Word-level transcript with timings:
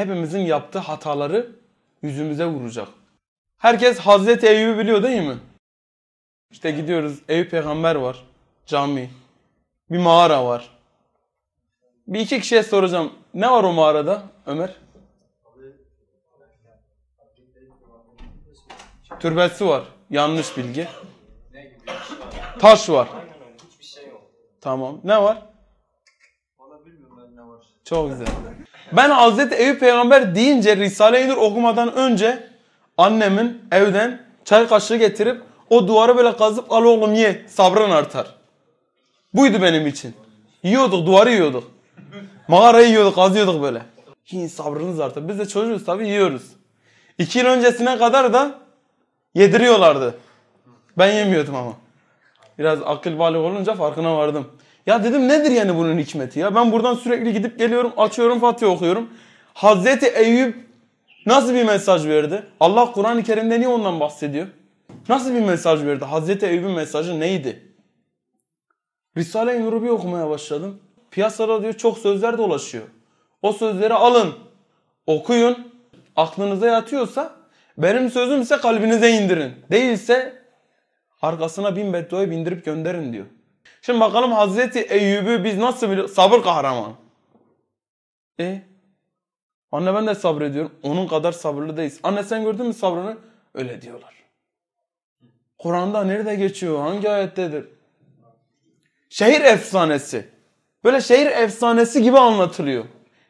hepimizin 0.00 0.38
yaptığı 0.38 0.78
hataları 0.78 1.52
yüzümüze 2.02 2.46
vuracak. 2.46 2.88
Herkes 3.58 3.98
Hazreti 3.98 4.46
Eyüp'ü 4.46 4.78
biliyor 4.78 5.02
değil 5.02 5.22
mi? 5.22 5.38
İşte 6.50 6.70
gidiyoruz 6.70 7.18
Eyüp 7.28 7.50
peygamber 7.50 7.94
var. 7.94 8.24
Cami. 8.66 9.10
Bir 9.90 9.98
mağara 9.98 10.46
var. 10.46 10.70
Bir 12.06 12.20
iki 12.20 12.40
kişiye 12.40 12.62
soracağım. 12.62 13.12
Ne 13.34 13.50
var 13.50 13.64
o 13.64 13.72
mağarada 13.72 14.22
Ömer? 14.46 14.76
Türbesi 19.20 19.66
var. 19.66 19.84
Yanlış 20.10 20.56
bilgi. 20.56 20.88
Taş 22.58 22.90
var. 22.90 23.08
Şey. 23.80 24.12
Tamam. 24.60 25.00
Ne 25.04 25.22
var? 25.22 25.42
Valla 26.58 26.86
bilmiyorum 26.86 27.18
ben 27.22 27.36
ne 27.36 27.48
var. 27.48 27.66
Çok 27.84 28.10
güzel. 28.10 28.26
Ben 28.92 29.10
Hazreti 29.10 29.54
Eyüp 29.54 29.80
peygamber 29.80 30.34
deyince 30.34 30.76
Risale-i 30.76 31.28
Nur 31.28 31.36
okumadan 31.36 31.94
önce 31.94 32.48
annemin 32.98 33.62
evden 33.72 34.22
çay 34.44 34.68
kaşığı 34.68 34.96
getirip 34.96 35.42
o 35.70 35.88
duvarı 35.88 36.16
böyle 36.16 36.36
kazıp 36.36 36.72
al 36.72 36.84
oğlum 36.84 37.14
ye 37.14 37.44
sabrın 37.46 37.90
artar. 37.90 38.26
Buydu 39.34 39.62
benim 39.62 39.86
için. 39.86 40.14
Yiyorduk 40.62 41.06
duvarı 41.06 41.30
yiyorduk. 41.30 41.70
Mağarayı 42.48 42.88
yiyorduk 42.88 43.14
kazıyorduk 43.14 43.62
böyle. 43.62 43.82
Yiyin 44.30 44.48
sabrınız 44.48 45.00
artar. 45.00 45.28
Biz 45.28 45.38
de 45.38 45.48
çocuğuz 45.48 45.84
tabii 45.84 46.08
yiyoruz. 46.08 46.42
İki 47.18 47.38
yıl 47.38 47.46
öncesine 47.46 47.98
kadar 47.98 48.32
da 48.32 48.58
yediriyorlardı. 49.34 50.14
Ben 50.98 51.12
yemiyordum 51.12 51.54
ama. 51.54 51.72
Biraz 52.58 52.78
akıl 52.84 53.18
balik 53.18 53.40
olunca 53.40 53.74
farkına 53.74 54.16
vardım. 54.16 54.48
Ya 54.86 55.04
dedim 55.04 55.28
nedir 55.28 55.50
yani 55.50 55.76
bunun 55.76 55.98
hikmeti 55.98 56.40
ya? 56.40 56.54
Ben 56.54 56.72
buradan 56.72 56.94
sürekli 56.94 57.32
gidip 57.32 57.58
geliyorum, 57.58 57.92
açıyorum, 57.96 58.40
Fatiha 58.40 58.70
okuyorum. 58.70 59.10
Hazreti 59.54 60.06
Eyüp 60.06 60.56
nasıl 61.26 61.54
bir 61.54 61.64
mesaj 61.64 62.06
verdi? 62.06 62.42
Allah 62.60 62.92
Kur'an-ı 62.92 63.22
Kerim'de 63.22 63.58
niye 63.58 63.68
ondan 63.68 64.00
bahsediyor? 64.00 64.46
Nasıl 65.08 65.34
bir 65.34 65.40
mesaj 65.40 65.84
verdi? 65.84 66.04
Hazreti 66.04 66.46
Eyüp'ün 66.46 66.70
mesajı 66.70 67.20
neydi? 67.20 67.72
Risale-i 69.16 69.64
Nur'u 69.64 69.82
bir 69.82 69.88
okumaya 69.88 70.30
başladım. 70.30 70.80
Piyasada 71.10 71.62
diyor 71.62 71.72
çok 71.72 71.98
sözler 71.98 72.38
dolaşıyor. 72.38 72.84
O 73.42 73.52
sözleri 73.52 73.94
alın, 73.94 74.34
okuyun. 75.06 75.70
Aklınıza 76.16 76.66
yatıyorsa 76.66 77.32
benim 77.78 78.10
sözüm 78.10 78.40
ise 78.40 78.56
kalbinize 78.56 79.10
indirin. 79.10 79.52
Değilse 79.70 80.42
arkasına 81.22 81.76
bin 81.76 81.92
bedduayı 81.92 82.30
bindirip 82.30 82.64
gönderin 82.64 83.12
diyor. 83.12 83.26
Şimdi 83.82 84.00
bakalım 84.00 84.32
Hazreti 84.32 84.80
Eyüp'ü 84.80 85.44
biz 85.44 85.58
nasıl 85.58 85.90
biliyoruz? 85.90 86.14
Sabır 86.14 86.42
kahraman. 86.42 86.92
E? 88.40 88.62
Anne 89.72 89.94
ben 89.94 90.06
de 90.06 90.14
sabrediyorum. 90.14 90.72
Onun 90.82 91.06
kadar 91.06 91.32
sabırlı 91.32 91.76
değiliz. 91.76 92.00
Anne 92.02 92.22
sen 92.22 92.44
gördün 92.44 92.66
mü 92.66 92.74
sabrını? 92.74 93.16
Öyle 93.54 93.82
diyorlar. 93.82 94.14
Kur'an'da 95.58 96.04
nerede 96.04 96.34
geçiyor? 96.34 96.78
Hangi 96.78 97.10
ayettedir? 97.10 97.64
Şehir 99.08 99.40
efsanesi. 99.40 100.28
Böyle 100.84 101.00
şehir 101.00 101.26
efsanesi 101.26 102.02
gibi 102.02 102.18
anlatılıyor. 102.18 102.84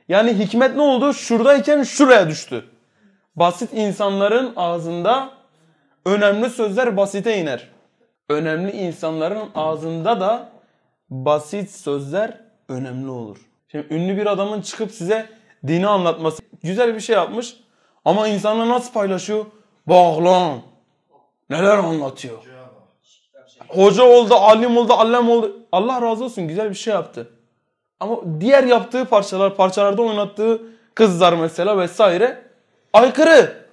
Yani 0.09 0.39
hikmet 0.39 0.77
ne 0.77 0.83
oldu? 0.83 1.15
Şuradayken 1.15 1.83
şuraya 1.83 2.29
düştü. 2.29 2.65
Basit 3.37 3.73
insanların 3.73 4.53
ağzında 4.57 5.31
önemli 6.07 6.51
sözler 6.51 6.97
basite 6.97 7.39
iner. 7.39 7.69
Önemli 8.31 8.73
insanların 8.73 9.49
ağzında 9.55 10.21
da 10.21 10.49
basit 11.11 11.71
sözler 11.71 12.41
önemli 12.69 13.11
olur. 13.11 13.39
Şimdi 13.69 13.95
ünlü 13.95 14.17
bir 14.17 14.27
adamın 14.27 14.61
çıkıp 14.61 14.91
size 14.91 15.29
dini 15.67 15.87
anlatması 15.87 16.43
güzel 16.63 16.95
bir 16.95 17.01
şey 17.01 17.17
yapmış 17.17 17.57
ama 18.05 18.29
insanlar 18.29 18.69
nasıl 18.69 18.93
paylaşıyor? 18.93 19.47
Bak 19.87 20.25
lan 20.25 20.61
neler 21.51 21.79
anlatıyor. 21.79 22.39
Hoca 23.69 24.03
oldu, 24.03 24.35
alim 24.35 24.77
oldu, 24.77 24.93
allem 24.93 25.31
oldu. 25.31 25.57
Allah 25.73 26.03
razı 26.03 26.25
olsun 26.25 26.49
güzel 26.49 26.71
bir 26.71 26.75
şey 26.75 26.95
yaptı. 26.95 27.31
Ama 28.01 28.17
diğer 28.41 28.65
yaptığı 28.65 29.05
parçalar, 29.05 29.57
parçalarda 29.57 30.03
oynattığı 30.03 30.63
kızlar 30.95 31.33
mesela 31.33 31.79
vesaire 31.79 32.43
aykırı. 32.93 33.67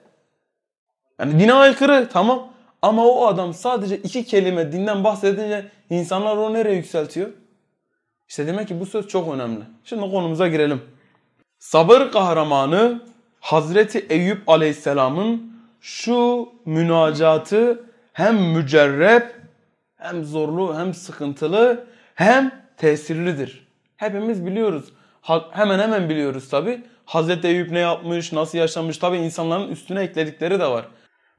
Yani 1.19 1.39
dine 1.39 1.53
aykırı 1.53 2.09
tamam. 2.13 2.56
Ama 2.81 3.05
o 3.05 3.27
adam 3.27 3.53
sadece 3.53 3.97
iki 3.97 4.25
kelime 4.25 4.71
dinden 4.71 5.03
bahsedince 5.03 5.65
insanlar 5.89 6.37
onu 6.37 6.53
nereye 6.53 6.75
yükseltiyor? 6.75 7.29
İşte 8.29 8.47
demek 8.47 8.67
ki 8.67 8.79
bu 8.79 8.85
söz 8.85 9.07
çok 9.07 9.33
önemli. 9.33 9.63
Şimdi 9.83 10.01
konumuza 10.01 10.47
girelim. 10.47 10.81
Sabır 11.59 12.11
kahramanı 12.11 13.01
Hazreti 13.39 14.05
Eyüp 14.09 14.49
Aleyhisselam'ın 14.49 15.53
şu 15.81 16.49
münacatı 16.65 17.83
hem 18.13 18.35
mücerrep 18.35 19.35
hem 19.97 20.23
zorlu 20.23 20.77
hem 20.77 20.93
sıkıntılı 20.93 21.87
hem 22.15 22.51
tesirlidir. 22.77 23.67
Hepimiz 23.97 24.45
biliyoruz. 24.45 24.93
Hemen 25.51 25.79
hemen 25.79 26.09
biliyoruz 26.09 26.49
tabi. 26.49 26.83
Hazreti 27.05 27.47
Eyüp 27.47 27.71
ne 27.71 27.79
yapmış, 27.79 28.31
nasıl 28.31 28.57
yaşamış 28.57 28.97
tabi 28.97 29.17
insanların 29.17 29.71
üstüne 29.71 30.01
ekledikleri 30.01 30.59
de 30.59 30.67
var. 30.67 30.85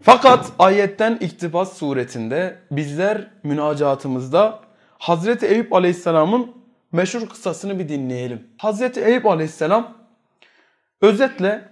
Fakat 0.02 0.52
ayetten 0.58 1.16
iktibas 1.20 1.78
suretinde 1.78 2.58
bizler 2.70 3.30
münacatımızda 3.42 4.60
Hazreti 4.98 5.46
Eyüp 5.46 5.72
Aleyhisselam'ın 5.72 6.56
meşhur 6.92 7.28
kıssasını 7.28 7.78
bir 7.78 7.88
dinleyelim. 7.88 8.46
Hazreti 8.58 9.00
Eyüp 9.00 9.26
Aleyhisselam 9.26 9.98
özetle 11.00 11.68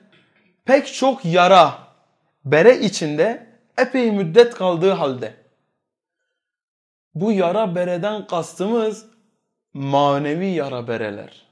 pek 0.65 0.95
çok 0.95 1.25
yara 1.25 1.79
bere 2.45 2.79
içinde 2.79 3.47
epey 3.79 4.11
müddet 4.11 4.55
kaldığı 4.55 4.91
halde 4.91 5.35
bu 7.15 7.33
yara 7.33 7.75
bereden 7.75 8.27
kastımız 8.27 9.07
manevi 9.75 10.47
yara 10.47 10.89
bereler. 10.89 11.47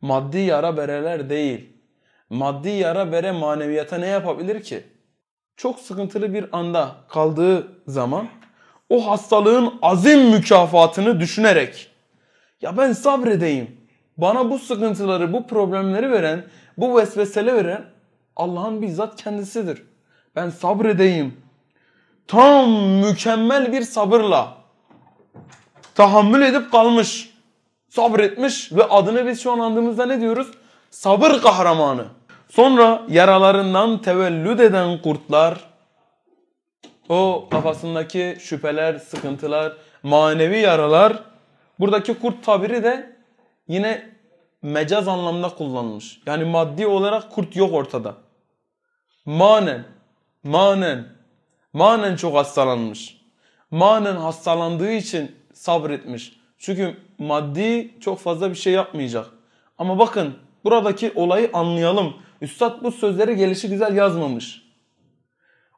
Maddi 0.00 0.38
yara 0.38 0.76
bereler 0.76 1.30
değil. 1.30 1.72
Maddi 2.30 2.68
yara 2.68 3.12
bere 3.12 3.32
maneviyata 3.32 3.98
ne 3.98 4.06
yapabilir 4.06 4.62
ki? 4.62 4.84
Çok 5.58 5.78
sıkıntılı 5.78 6.34
bir 6.34 6.46
anda 6.52 6.96
kaldığı 7.08 7.68
zaman 7.86 8.28
o 8.90 9.10
hastalığın 9.10 9.74
azim 9.82 10.30
mükafatını 10.30 11.20
düşünerek 11.20 11.90
ya 12.62 12.76
ben 12.76 12.92
sabredeyim. 12.92 13.80
Bana 14.16 14.50
bu 14.50 14.58
sıkıntıları, 14.58 15.32
bu 15.32 15.46
problemleri 15.46 16.12
veren, 16.12 16.44
bu 16.76 16.98
vesveseleri 16.98 17.56
veren 17.56 17.84
Allah'ın 18.36 18.82
bizzat 18.82 19.22
kendisidir. 19.22 19.82
Ben 20.36 20.50
sabredeyim. 20.50 21.36
Tam 22.26 22.70
mükemmel 22.70 23.72
bir 23.72 23.82
sabırla 23.82 24.54
tahammül 25.94 26.42
edip 26.42 26.72
kalmış. 26.72 27.34
Sabretmiş 27.88 28.72
ve 28.72 28.84
adını 28.84 29.26
biz 29.26 29.42
şu 29.42 29.52
an 29.52 29.58
andığımızda 29.58 30.06
ne 30.06 30.20
diyoruz? 30.20 30.48
Sabır 30.90 31.40
kahramanı. 31.40 32.17
Sonra 32.48 33.02
yaralarından 33.08 34.02
tevellüd 34.02 34.58
eden 34.58 35.02
kurtlar, 35.02 35.58
o 37.08 37.48
kafasındaki 37.50 38.36
şüpheler, 38.40 38.94
sıkıntılar, 38.94 39.72
manevi 40.02 40.58
yaralar, 40.58 41.22
buradaki 41.78 42.14
kurt 42.14 42.44
tabiri 42.44 42.84
de 42.84 43.16
yine 43.68 44.10
mecaz 44.62 45.08
anlamda 45.08 45.48
kullanılmış. 45.48 46.20
Yani 46.26 46.44
maddi 46.44 46.86
olarak 46.86 47.30
kurt 47.30 47.56
yok 47.56 47.74
ortada. 47.74 48.14
Manen, 49.24 49.84
manen, 50.42 51.08
manen 51.72 52.16
çok 52.16 52.36
hastalanmış. 52.36 53.20
Manen 53.70 54.16
hastalandığı 54.16 54.92
için 54.92 55.36
sabretmiş. 55.52 56.32
Çünkü 56.58 56.96
maddi 57.18 58.00
çok 58.00 58.18
fazla 58.18 58.50
bir 58.50 58.54
şey 58.54 58.72
yapmayacak. 58.72 59.26
Ama 59.78 59.98
bakın 59.98 60.34
buradaki 60.64 61.12
olayı 61.14 61.50
anlayalım. 61.52 62.14
Üstad 62.40 62.82
bu 62.82 62.92
sözleri 62.92 63.36
gelişi 63.36 63.68
güzel 63.68 63.96
yazmamış. 63.96 64.62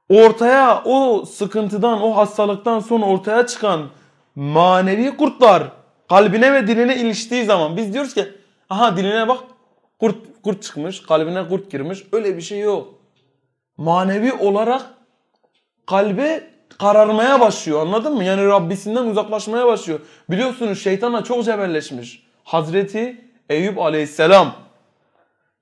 Ortaya 0.09 0.83
o 0.85 1.25
sıkıntıdan, 1.25 2.03
o 2.03 2.17
hastalıktan 2.17 2.81
sonra 2.81 3.07
ortaya 3.07 3.47
çıkan 3.47 3.91
manevi 4.35 5.17
kurtlar 5.17 5.63
kalbine 6.09 6.53
ve 6.53 6.67
diline 6.67 6.97
iliştiği 6.97 7.45
zaman 7.45 7.77
biz 7.77 7.93
diyoruz 7.93 8.15
ki 8.15 8.29
aha 8.71 8.97
diline 8.97 9.29
bak 9.29 9.39
kurt 10.01 10.17
kurt 10.43 10.63
çıkmış, 10.63 11.03
kalbine 11.03 11.49
kurt 11.49 11.71
girmiş. 11.71 12.05
Öyle 12.13 12.37
bir 12.37 12.43
şey 12.43 12.61
yok. 12.61 12.95
Manevi 13.77 14.33
olarak 14.33 14.83
kalbi 15.87 16.45
kararmaya 16.79 17.41
başlıyor 17.41 17.81
anladın 17.81 18.15
mı? 18.15 18.25
Yani 18.25 18.47
Rabbisinden 18.47 19.07
uzaklaşmaya 19.07 19.67
başlıyor. 19.67 20.01
Biliyorsunuz 20.31 20.83
şeytanla 20.83 21.25
çok 21.25 21.45
cebelleşmiş. 21.45 22.27
Hazreti 22.45 23.31
Eyüp 23.49 23.79
aleyhisselam. 23.79 24.55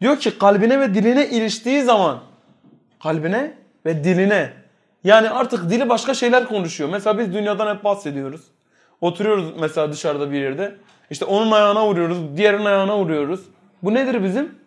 Diyor 0.00 0.18
ki 0.18 0.38
kalbine 0.38 0.80
ve 0.80 0.94
diline 0.94 1.28
iliştiği 1.28 1.82
zaman 1.82 2.18
kalbine 3.02 3.54
ve 3.86 4.04
diline 4.04 4.52
yani 5.04 5.30
artık 5.30 5.70
dili 5.70 5.88
başka 5.88 6.14
şeyler 6.14 6.48
konuşuyor. 6.48 6.90
Mesela 6.90 7.18
biz 7.18 7.34
dünyadan 7.34 7.74
hep 7.74 7.84
bahsediyoruz. 7.84 8.40
Oturuyoruz 9.00 9.52
mesela 9.60 9.92
dışarıda 9.92 10.32
bir 10.32 10.40
yerde. 10.40 10.74
İşte 11.10 11.24
onun 11.24 11.50
ayağına 11.50 11.86
vuruyoruz, 11.86 12.36
diğerinin 12.36 12.64
ayağına 12.64 12.98
vuruyoruz. 12.98 13.40
Bu 13.82 13.94
nedir 13.94 14.24
bizim? 14.24 14.58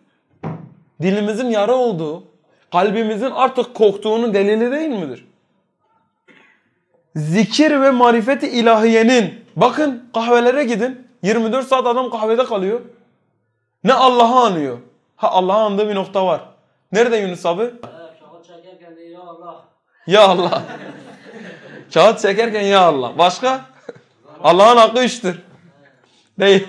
dilimizin 1.02 1.46
yara 1.46 1.74
olduğu, 1.74 2.24
kalbimizin 2.72 3.30
artık 3.30 3.74
koktuğunun 3.74 4.34
delili 4.34 4.72
değil 4.72 4.88
midir? 4.88 5.26
Zikir 7.16 7.80
ve 7.80 7.90
marifeti 7.90 8.48
ilahiyenin 8.48 9.34
bakın 9.56 10.10
kahvelere 10.14 10.64
gidin 10.64 11.06
24 11.22 11.66
saat 11.66 11.86
adam 11.86 12.10
kahvede 12.10 12.44
kalıyor. 12.44 12.80
Ne 13.84 13.92
Allah'ı 13.92 14.40
anıyor. 14.40 14.78
Ha 15.22 15.30
Allah'ı 15.30 15.56
andığı 15.56 15.88
bir 15.88 15.94
nokta 15.94 16.26
var. 16.26 16.40
Nerede 16.92 17.16
Yunus 17.16 17.46
abi? 17.46 17.62
Kağıt 17.62 18.46
çekerken 18.46 19.10
ya 19.10 19.20
Allah. 19.20 19.64
Ya 20.06 20.22
Allah. 20.28 20.62
Kağıt 21.94 22.20
çekerken 22.20 22.62
ya 22.62 22.80
Allah. 22.80 23.18
Başka? 23.18 23.60
Allah'ın 24.42 24.76
hakkı 24.76 25.04
iştir. 25.04 25.36
Değil. 26.38 26.68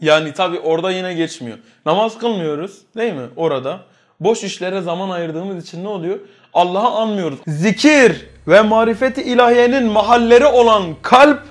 Yani 0.00 0.32
tabi 0.32 0.58
orada 0.58 0.90
yine 0.90 1.14
geçmiyor. 1.14 1.58
Namaz 1.86 2.18
kılmıyoruz 2.18 2.82
değil 2.96 3.14
mi 3.14 3.26
orada? 3.36 3.80
Boş 4.20 4.44
işlere 4.44 4.80
zaman 4.80 5.10
ayırdığımız 5.10 5.64
için 5.64 5.84
ne 5.84 5.88
oluyor? 5.88 6.18
Allah'ı 6.52 6.88
anmıyoruz. 6.88 7.38
Zikir 7.46 8.33
ve 8.48 8.62
marifeti 8.62 9.22
ilahiyenin 9.22 9.86
mahalleri 9.86 10.46
olan 10.46 10.84
kalp 11.02 11.42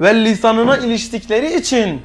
ve 0.00 0.14
lisanına 0.24 0.76
iliştikleri 0.76 1.56
için 1.56 2.02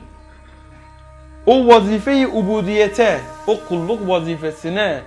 o 1.45 1.67
vazifeyi 1.67 2.27
ubudiyete, 2.27 3.19
o 3.47 3.59
kulluk 3.67 4.09
vazifesine 4.09 5.01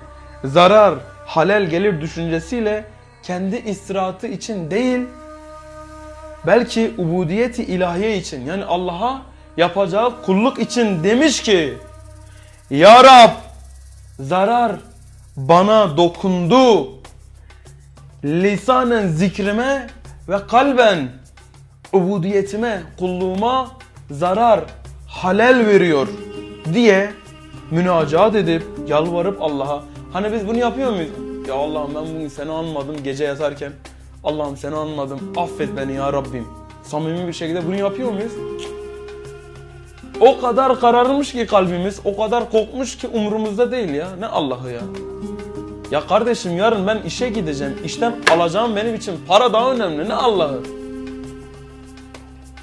zarar, 0.45 0.95
halel 1.27 1.67
gelir 1.67 2.01
düşüncesiyle 2.01 2.85
kendi 3.23 3.57
istirahatı 3.57 4.27
için 4.27 4.71
değil, 4.71 5.01
belki 6.47 6.95
ubudiyeti 6.99 7.65
ilahiye 7.65 8.17
için 8.17 8.47
yani 8.47 8.65
Allah'a 8.65 9.23
yapacağı 9.57 10.23
kulluk 10.23 10.59
için 10.59 11.05
demiş 11.05 11.43
ki 11.43 11.75
Ya 12.71 13.05
Rab 13.05 13.31
zarar 14.21 14.73
bana 15.37 15.97
dokundu 15.97 16.89
lisanen 18.25 19.09
zikrime 19.09 19.87
ve 20.29 20.37
kalben 20.47 21.09
ubudiyetime, 21.93 22.83
kulluğuma 22.99 23.71
zarar, 24.11 24.61
halel 25.09 25.67
veriyor 25.67 26.09
diye 26.75 27.13
münacaat 27.71 28.35
edip 28.35 28.63
yalvarıp 28.87 29.43
Allah'a 29.43 29.83
hani 30.13 30.33
biz 30.33 30.49
bunu 30.49 30.59
yapıyor 30.59 30.91
muyuz? 30.91 31.11
Ya 31.49 31.55
Allah'ım 31.55 31.95
ben 31.95 32.15
bugün 32.15 32.29
seni 32.29 32.53
anmadım 32.53 32.97
gece 33.05 33.25
yatarken. 33.25 33.73
Allah'ım 34.25 34.57
seni 34.57 34.75
anmadım. 34.75 35.33
Affet 35.37 35.77
beni 35.77 35.95
ya 35.95 36.13
Rabbim. 36.13 36.47
Samimi 36.83 37.29
bir 37.29 37.33
şekilde 37.33 37.67
bunu 37.67 37.77
yapıyor 37.77 38.13
muyuz? 38.13 38.33
O 40.21 40.41
kadar 40.41 40.81
kararmış 40.81 41.33
ki 41.33 41.47
kalbimiz, 41.47 42.01
o 42.05 42.17
kadar 42.17 42.51
kokmuş 42.51 42.99
ki 42.99 43.09
umurumuzda 43.09 43.73
değil 43.73 43.89
ya. 43.89 44.17
Ne 44.19 44.27
Allah'ı 44.27 44.73
ya. 44.73 44.83
Ya 45.93 46.07
kardeşim 46.07 46.57
yarın 46.57 46.87
ben 46.87 46.99
işe 47.03 47.29
gideceğim. 47.29 47.79
İşten 47.85 48.15
alacağım 48.31 48.77
benim 48.77 48.95
için 48.95 49.21
para 49.29 49.53
daha 49.53 49.73
önemli. 49.73 50.09
Ne 50.09 50.15
Allah'ı? 50.15 50.63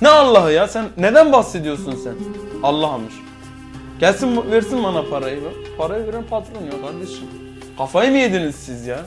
Ne 0.02 0.10
Allah'ı 0.10 0.52
ya? 0.52 0.68
Sen 0.68 0.86
neden 0.98 1.32
bahsediyorsun 1.34 1.96
sen? 2.04 2.14
Allah'mış. 2.64 3.14
Gelsin 4.00 4.52
versin 4.52 4.84
bana 4.84 5.04
parayı. 5.10 5.40
Parayı 5.78 6.08
veren 6.08 6.24
patron 6.30 6.64
ya 6.64 6.88
kardeşim. 6.88 7.28
Kafayı 7.78 8.12
mı 8.12 8.18
yediniz 8.18 8.56
siz 8.56 8.88
ya? 8.88 9.00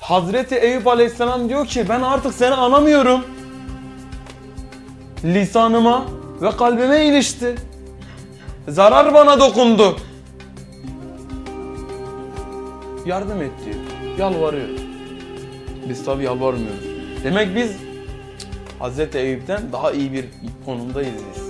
Hazreti 0.00 0.54
Eyüp 0.54 0.86
Aleyhisselam 0.86 1.48
diyor 1.48 1.66
ki 1.66 1.86
ben 1.88 2.02
artık 2.02 2.34
seni 2.34 2.54
anamıyorum. 2.54 3.24
Lisanıma 5.24 6.04
ve 6.42 6.50
kalbime 6.56 7.06
ilişti. 7.06 7.54
Zarar 8.68 9.14
bana 9.14 9.40
dokundu. 9.40 9.96
Yardım 13.06 13.42
et 13.42 13.52
diyor. 13.64 13.76
Yalvarıyor. 14.18 14.68
Biz 15.88 16.04
tabi 16.04 16.24
yalvarmıyoruz. 16.24 16.84
Demek 17.24 17.56
biz 17.56 17.76
Hazreti 18.78 19.18
Eyüp'ten 19.18 19.72
daha 19.72 19.92
iyi 19.92 20.12
bir 20.12 20.24
konumdayız 20.64 21.22
biz. 21.34 21.44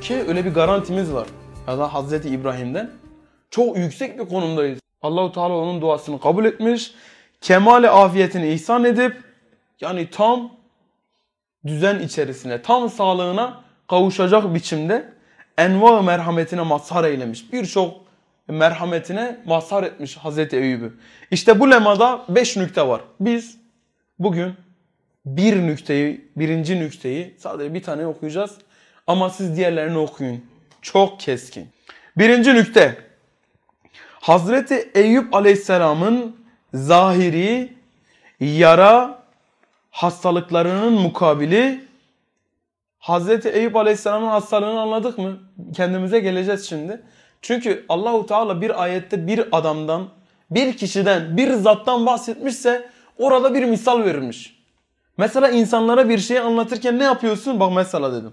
Ki 0.00 0.24
öyle 0.28 0.44
bir 0.44 0.54
garantimiz 0.54 1.12
var. 1.12 1.26
Ya 1.68 1.78
da 1.78 1.94
Hazreti 1.94 2.28
İbrahim'den 2.28 2.90
çok 3.50 3.76
yüksek 3.76 4.18
bir 4.18 4.28
konumdayız. 4.28 4.78
Allahu 5.02 5.32
Teala 5.32 5.54
onun 5.54 5.80
duasını 5.80 6.20
kabul 6.20 6.44
etmiş. 6.44 6.94
Kemale 7.40 7.90
afiyetini 7.90 8.48
ihsan 8.48 8.84
edip 8.84 9.16
yani 9.80 10.10
tam 10.10 10.50
düzen 11.66 11.98
içerisine, 11.98 12.62
tam 12.62 12.90
sağlığına 12.90 13.60
kavuşacak 13.88 14.54
biçimde 14.54 15.12
enva 15.58 16.02
merhametine 16.02 16.62
mazhar 16.62 17.04
eylemiş. 17.04 17.52
Birçok 17.52 17.94
merhametine 18.48 19.40
mazhar 19.44 19.82
etmiş 19.82 20.16
Hazreti 20.16 20.56
Eyüp'ü. 20.56 20.98
İşte 21.30 21.60
bu 21.60 21.70
lemada 21.70 22.24
beş 22.28 22.56
nükte 22.56 22.88
var. 22.88 23.00
Biz 23.20 23.58
bugün 24.18 24.54
bir 25.26 25.56
nükteyi, 25.56 26.30
birinci 26.36 26.80
nükteyi 26.80 27.34
sadece 27.38 27.74
bir 27.74 27.82
tane 27.82 28.06
okuyacağız. 28.06 28.58
Ama 29.06 29.30
siz 29.30 29.56
diğerlerini 29.56 29.98
okuyun. 29.98 30.44
Çok 30.82 31.20
keskin. 31.20 31.68
Birinci 32.16 32.54
nükte. 32.54 32.96
Hazreti 34.20 34.90
Eyüp 34.94 35.34
Aleyhisselam'ın 35.34 36.36
zahiri 36.74 37.72
yara 38.40 39.22
hastalıklarının 39.90 40.92
mukabili 40.92 41.84
Hazreti 42.98 43.48
Eyüp 43.48 43.76
Aleyhisselam'ın 43.76 44.26
hastalığını 44.26 44.80
anladık 44.80 45.18
mı? 45.18 45.38
Kendimize 45.76 46.20
geleceğiz 46.20 46.68
şimdi. 46.68 47.02
Çünkü 47.42 47.84
Allahu 47.88 48.26
Teala 48.26 48.60
bir 48.60 48.82
ayette 48.82 49.26
bir 49.26 49.44
adamdan, 49.52 50.08
bir 50.50 50.76
kişiden, 50.76 51.36
bir 51.36 51.52
zattan 51.52 52.06
bahsetmişse 52.06 52.88
orada 53.18 53.54
bir 53.54 53.64
misal 53.64 54.04
verilmiş. 54.04 54.62
Mesela 55.16 55.50
insanlara 55.50 56.08
bir 56.08 56.18
şeyi 56.18 56.40
anlatırken 56.40 56.98
ne 56.98 57.04
yapıyorsun? 57.04 57.60
Bak 57.60 57.72
mesela 57.74 58.12
dedim. 58.12 58.32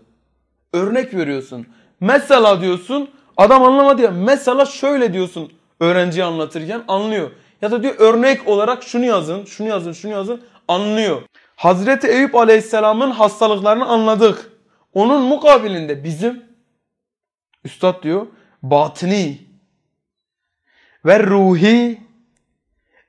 Örnek 0.73 1.13
veriyorsun. 1.13 1.67
Mesela 1.99 2.61
diyorsun. 2.61 3.09
Adam 3.37 3.63
anlamadı 3.63 4.01
ya. 4.01 4.11
Mesela 4.11 4.65
şöyle 4.65 5.13
diyorsun. 5.13 5.51
Öğrenciye 5.79 6.25
anlatırken 6.25 6.83
anlıyor. 6.87 7.31
Ya 7.61 7.71
da 7.71 7.83
diyor 7.83 7.95
örnek 7.97 8.47
olarak 8.47 8.83
şunu 8.83 9.05
yazın, 9.05 9.45
şunu 9.45 9.67
yazın, 9.67 9.93
şunu 9.93 10.11
yazın. 10.11 10.41
Anlıyor. 10.67 11.21
Hazreti 11.55 12.07
Eyüp 12.07 12.35
Aleyhisselam'ın 12.35 13.11
hastalıklarını 13.11 13.85
anladık. 13.85 14.51
Onun 14.93 15.21
mukabilinde 15.21 16.03
bizim 16.03 16.43
Üstad 17.65 18.03
diyor 18.03 18.27
batini 18.63 19.39
ve 21.05 21.23
ruhi 21.23 22.01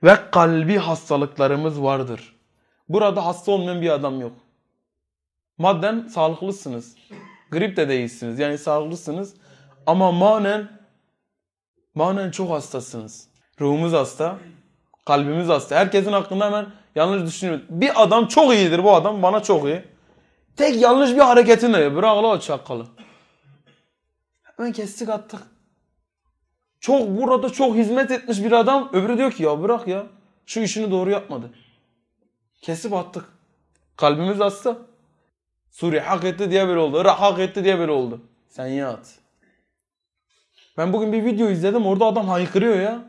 ve 0.02 0.18
kalbi 0.30 0.76
hastalıklarımız 0.76 1.82
vardır. 1.82 2.36
Burada 2.88 3.26
hasta 3.26 3.52
olmayan 3.52 3.82
bir 3.82 3.90
adam 3.90 4.20
yok. 4.20 4.32
Madden 5.58 6.06
sağlıklısınız. 6.06 6.96
Grip 7.50 7.76
de 7.76 7.88
değilsiniz. 7.88 8.38
Yani 8.38 8.58
sağlıklısınız. 8.58 9.34
Ama 9.86 10.12
manen 10.12 10.68
manen 11.94 12.30
çok 12.30 12.50
hastasınız. 12.50 13.28
Ruhumuz 13.60 13.92
hasta. 13.92 14.38
Kalbimiz 15.06 15.48
hasta. 15.48 15.76
Herkesin 15.76 16.12
hakkında 16.12 16.46
hemen 16.46 16.66
yanlış 16.94 17.26
düşünüyor. 17.26 17.60
Bir 17.68 18.02
adam 18.02 18.26
çok 18.26 18.54
iyidir 18.54 18.84
bu 18.84 18.94
adam. 18.94 19.22
Bana 19.22 19.42
çok 19.42 19.64
iyi. 19.64 19.82
Tek 20.56 20.82
yanlış 20.82 21.10
bir 21.10 21.20
hareketini 21.20 21.96
bırak 21.96 22.16
la 22.16 22.26
o 22.26 22.40
çakalı. 22.40 22.86
Hemen 24.60 24.72
kestik 24.72 25.08
attık. 25.08 25.42
Çok 26.80 27.08
burada 27.08 27.50
çok 27.50 27.76
hizmet 27.76 28.10
etmiş 28.10 28.44
bir 28.44 28.52
adam. 28.52 28.90
Öbürü 28.92 29.18
diyor 29.18 29.32
ki 29.32 29.42
ya 29.42 29.62
bırak 29.62 29.88
ya. 29.88 30.06
Şu 30.46 30.60
işini 30.60 30.90
doğru 30.90 31.10
yapmadı. 31.10 31.50
Kesip 32.62 32.92
attık. 32.92 33.24
Kalbimiz 33.96 34.40
hasta. 34.40 34.76
Suriye 35.70 36.00
hak 36.00 36.24
etti 36.24 36.50
diye 36.50 36.68
böyle 36.68 36.80
oldu. 36.80 37.00
Irak 37.00 37.20
hak 37.20 37.38
etti 37.38 37.64
diye 37.64 37.78
böyle 37.78 37.92
oldu. 37.92 38.20
Sen 38.48 38.66
yat. 38.66 39.14
Ben 40.76 40.92
bugün 40.92 41.12
bir 41.12 41.24
video 41.24 41.50
izledim. 41.50 41.86
Orada 41.86 42.06
adam 42.06 42.28
haykırıyor 42.28 42.80
ya. 42.80 43.04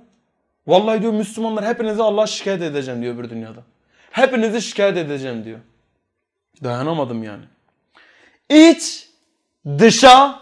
Vallahi 0.67 1.01
diyor 1.01 1.13
Müslümanlar 1.13 1.65
hepinizi 1.65 2.03
Allah'a 2.03 2.27
şikayet 2.27 2.61
edeceğim 2.61 3.01
diyor 3.01 3.17
bir 3.17 3.29
dünyada. 3.29 3.63
Hepinizi 4.11 4.61
şikayet 4.61 4.97
edeceğim 4.97 5.45
diyor. 5.45 5.59
Dayanamadım 6.63 7.23
yani. 7.23 7.43
İç 8.49 9.09
dışa 9.79 10.40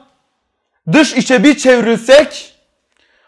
dış 0.91 1.13
içe 1.13 1.43
bir 1.43 1.57
çevrilsek 1.57 2.55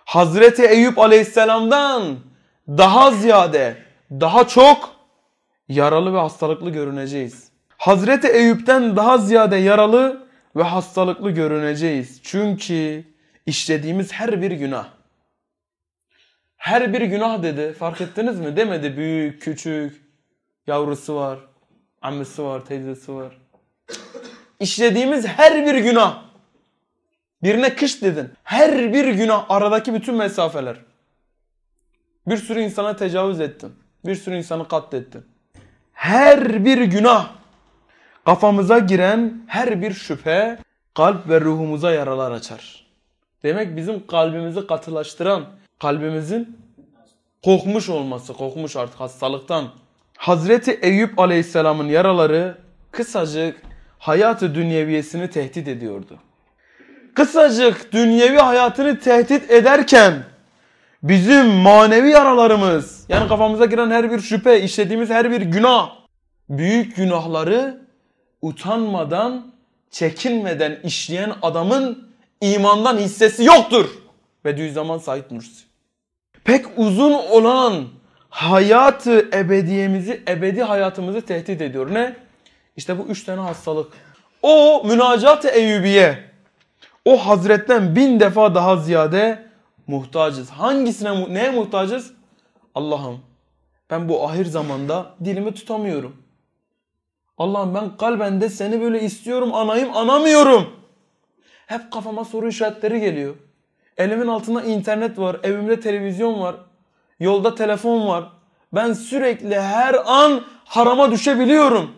Hazreti 0.05 0.63
Eyüp 0.65 1.00
Aleyhisselam'dan 1.00 2.20
daha 2.67 3.12
ziyade, 3.12 3.77
daha 4.12 4.48
çok 4.48 4.96
yaralı 5.70 6.13
ve 6.13 6.17
hastalıklı 6.17 6.70
görüneceğiz. 6.70 7.51
Hazreti 7.77 8.27
Eyüp'ten 8.27 8.96
daha 8.96 9.17
ziyade 9.17 9.55
yaralı 9.55 10.27
ve 10.55 10.63
hastalıklı 10.63 11.31
görüneceğiz. 11.31 12.22
Çünkü 12.24 13.03
işlediğimiz 13.46 14.13
her 14.13 14.41
bir 14.41 14.51
günah. 14.51 14.88
Her 16.58 16.93
bir 16.93 17.01
günah 17.01 17.43
dedi. 17.43 17.74
Fark 17.74 18.01
ettiniz 18.01 18.39
mi? 18.39 18.55
Demedi 18.55 18.98
büyük, 18.98 19.41
küçük, 19.41 20.01
yavrusu 20.67 21.15
var, 21.15 21.39
annesi 22.01 22.43
var, 22.43 22.65
teyzesi 22.65 23.13
var. 23.13 23.38
İşlediğimiz 24.60 25.27
her 25.27 25.65
bir 25.65 25.75
günah. 25.75 26.30
Birine 27.43 27.75
kış 27.75 28.01
dedin. 28.01 28.29
Her 28.43 28.93
bir 28.93 29.07
günah 29.07 29.45
aradaki 29.50 29.93
bütün 29.93 30.15
mesafeler. 30.15 30.75
Bir 32.27 32.38
sürü 32.38 32.62
insana 32.62 32.95
tecavüz 32.95 33.39
ettin. 33.39 33.74
Bir 34.05 34.15
sürü 34.15 34.36
insanı 34.36 34.67
katlettin. 34.67 35.25
Her 35.93 36.65
bir 36.65 36.81
günah 36.81 37.29
kafamıza 38.25 38.79
giren 38.79 39.43
her 39.48 39.81
bir 39.81 39.93
şüphe 39.93 40.57
kalp 40.93 41.29
ve 41.29 41.41
ruhumuza 41.41 41.91
yaralar 41.91 42.31
açar. 42.31 42.86
Demek 43.43 43.77
bizim 43.77 44.07
kalbimizi 44.07 44.67
katılaştıran, 44.67 45.45
kalbimizin 45.79 46.57
kokmuş 47.43 47.89
olması, 47.89 48.33
kokmuş 48.33 48.75
artık 48.75 49.00
hastalıktan. 49.00 49.69
Hazreti 50.17 50.71
Eyüp 50.71 51.19
Aleyhisselam'ın 51.19 51.88
yaraları 51.88 52.57
kısacık 52.91 53.62
hayatı 54.00 54.55
dünyeviyesini 54.55 55.29
tehdit 55.29 55.67
ediyordu. 55.67 56.19
Kısacık 57.13 57.93
dünyevi 57.93 58.37
hayatını 58.37 58.99
tehdit 58.99 59.51
ederken 59.51 60.23
bizim 61.03 61.47
manevi 61.47 62.09
yaralarımız 62.09 63.05
yani 63.09 63.27
kafamıza 63.27 63.65
giren 63.65 63.91
her 63.91 64.11
bir 64.11 64.19
şüphe, 64.19 64.61
işlediğimiz 64.61 65.09
her 65.09 65.31
bir 65.31 65.41
günah, 65.41 65.89
büyük 66.49 66.95
günahları 66.95 67.81
utanmadan, 68.41 69.51
çekinmeden 69.91 70.79
işleyen 70.83 71.33
adamın 71.41 72.07
imandan 72.41 72.97
hissesi 72.97 73.43
yoktur. 73.43 73.89
Bediüzzaman 74.45 74.97
Said 74.97 75.23
Nursi. 75.31 75.63
Pek 76.43 76.65
uzun 76.77 77.13
olan 77.13 77.87
hayatı 78.29 79.29
ebediyemizi, 79.33 80.23
ebedi 80.27 80.63
hayatımızı 80.63 81.21
tehdit 81.21 81.61
ediyor. 81.61 81.93
Ne? 81.93 82.15
İşte 82.77 82.99
bu 82.99 83.03
üç 83.03 83.23
tane 83.23 83.41
hastalık. 83.41 83.93
O 84.41 84.83
münacat-ı 84.85 85.47
Eyyubiye. 85.47 86.30
O 87.05 87.17
hazretten 87.17 87.96
bin 87.96 88.20
defa 88.20 88.55
daha 88.55 88.77
ziyade 88.77 89.46
muhtacız. 89.88 90.50
Hangisine, 90.50 91.34
neye 91.34 91.51
muhtacız? 91.51 92.13
Allah'ım 92.75 93.20
ben 93.89 94.10
bu 94.10 94.27
ahir 94.27 94.46
zamanda 94.46 95.05
dilimi 95.24 95.53
tutamıyorum. 95.53 96.15
Allah'ım 97.38 97.75
ben 97.75 97.98
kalbende 97.98 98.50
seni 98.50 98.81
böyle 98.81 99.01
istiyorum 99.01 99.53
anayım 99.53 99.98
anamıyorum. 99.98 100.70
Hep 101.67 101.91
kafama 101.91 102.25
soru 102.25 102.48
işaretleri 102.48 103.00
geliyor. 103.00 103.36
Elimin 103.98 104.27
altında 104.27 104.62
internet 104.62 105.20
var, 105.20 105.38
evimde 105.43 105.79
televizyon 105.79 106.41
var, 106.41 106.55
yolda 107.20 107.55
telefon 107.55 108.08
var. 108.08 108.29
Ben 108.74 108.93
sürekli 108.93 109.60
her 109.60 109.96
an 110.05 110.43
harama 110.65 111.12
düşebiliyorum. 111.12 111.91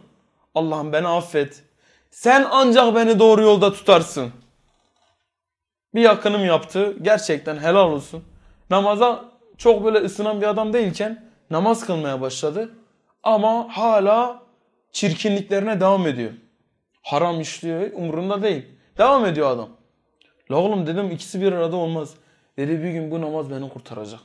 Allah'ım 0.55 0.93
beni 0.93 1.07
affet. 1.07 1.63
Sen 2.11 2.47
ancak 2.51 2.95
beni 2.95 3.19
doğru 3.19 3.41
yolda 3.41 3.73
tutarsın. 3.73 4.31
Bir 5.95 6.01
yakınım 6.01 6.45
yaptı. 6.45 6.95
Gerçekten 7.01 7.57
helal 7.57 7.91
olsun. 7.91 8.23
Namaza 8.69 9.25
çok 9.57 9.85
böyle 9.85 9.97
ısınan 9.97 10.41
bir 10.41 10.47
adam 10.47 10.73
değilken 10.73 11.25
namaz 11.49 11.85
kılmaya 11.85 12.21
başladı. 12.21 12.69
Ama 13.23 13.67
hala 13.77 14.43
çirkinliklerine 14.91 15.81
devam 15.81 16.07
ediyor. 16.07 16.31
Haram 17.01 17.41
işliyor 17.41 17.91
umurunda 17.93 18.43
değil. 18.43 18.65
Devam 18.97 19.25
ediyor 19.25 19.51
adam. 19.51 19.69
La 20.51 20.57
oğlum 20.57 20.87
dedim 20.87 21.11
ikisi 21.11 21.41
bir 21.41 21.51
arada 21.51 21.75
olmaz. 21.75 22.13
Dedi 22.57 22.83
bir 22.83 22.89
gün 22.89 23.11
bu 23.11 23.21
namaz 23.21 23.51
beni 23.51 23.69
kurtaracak. 23.69 24.19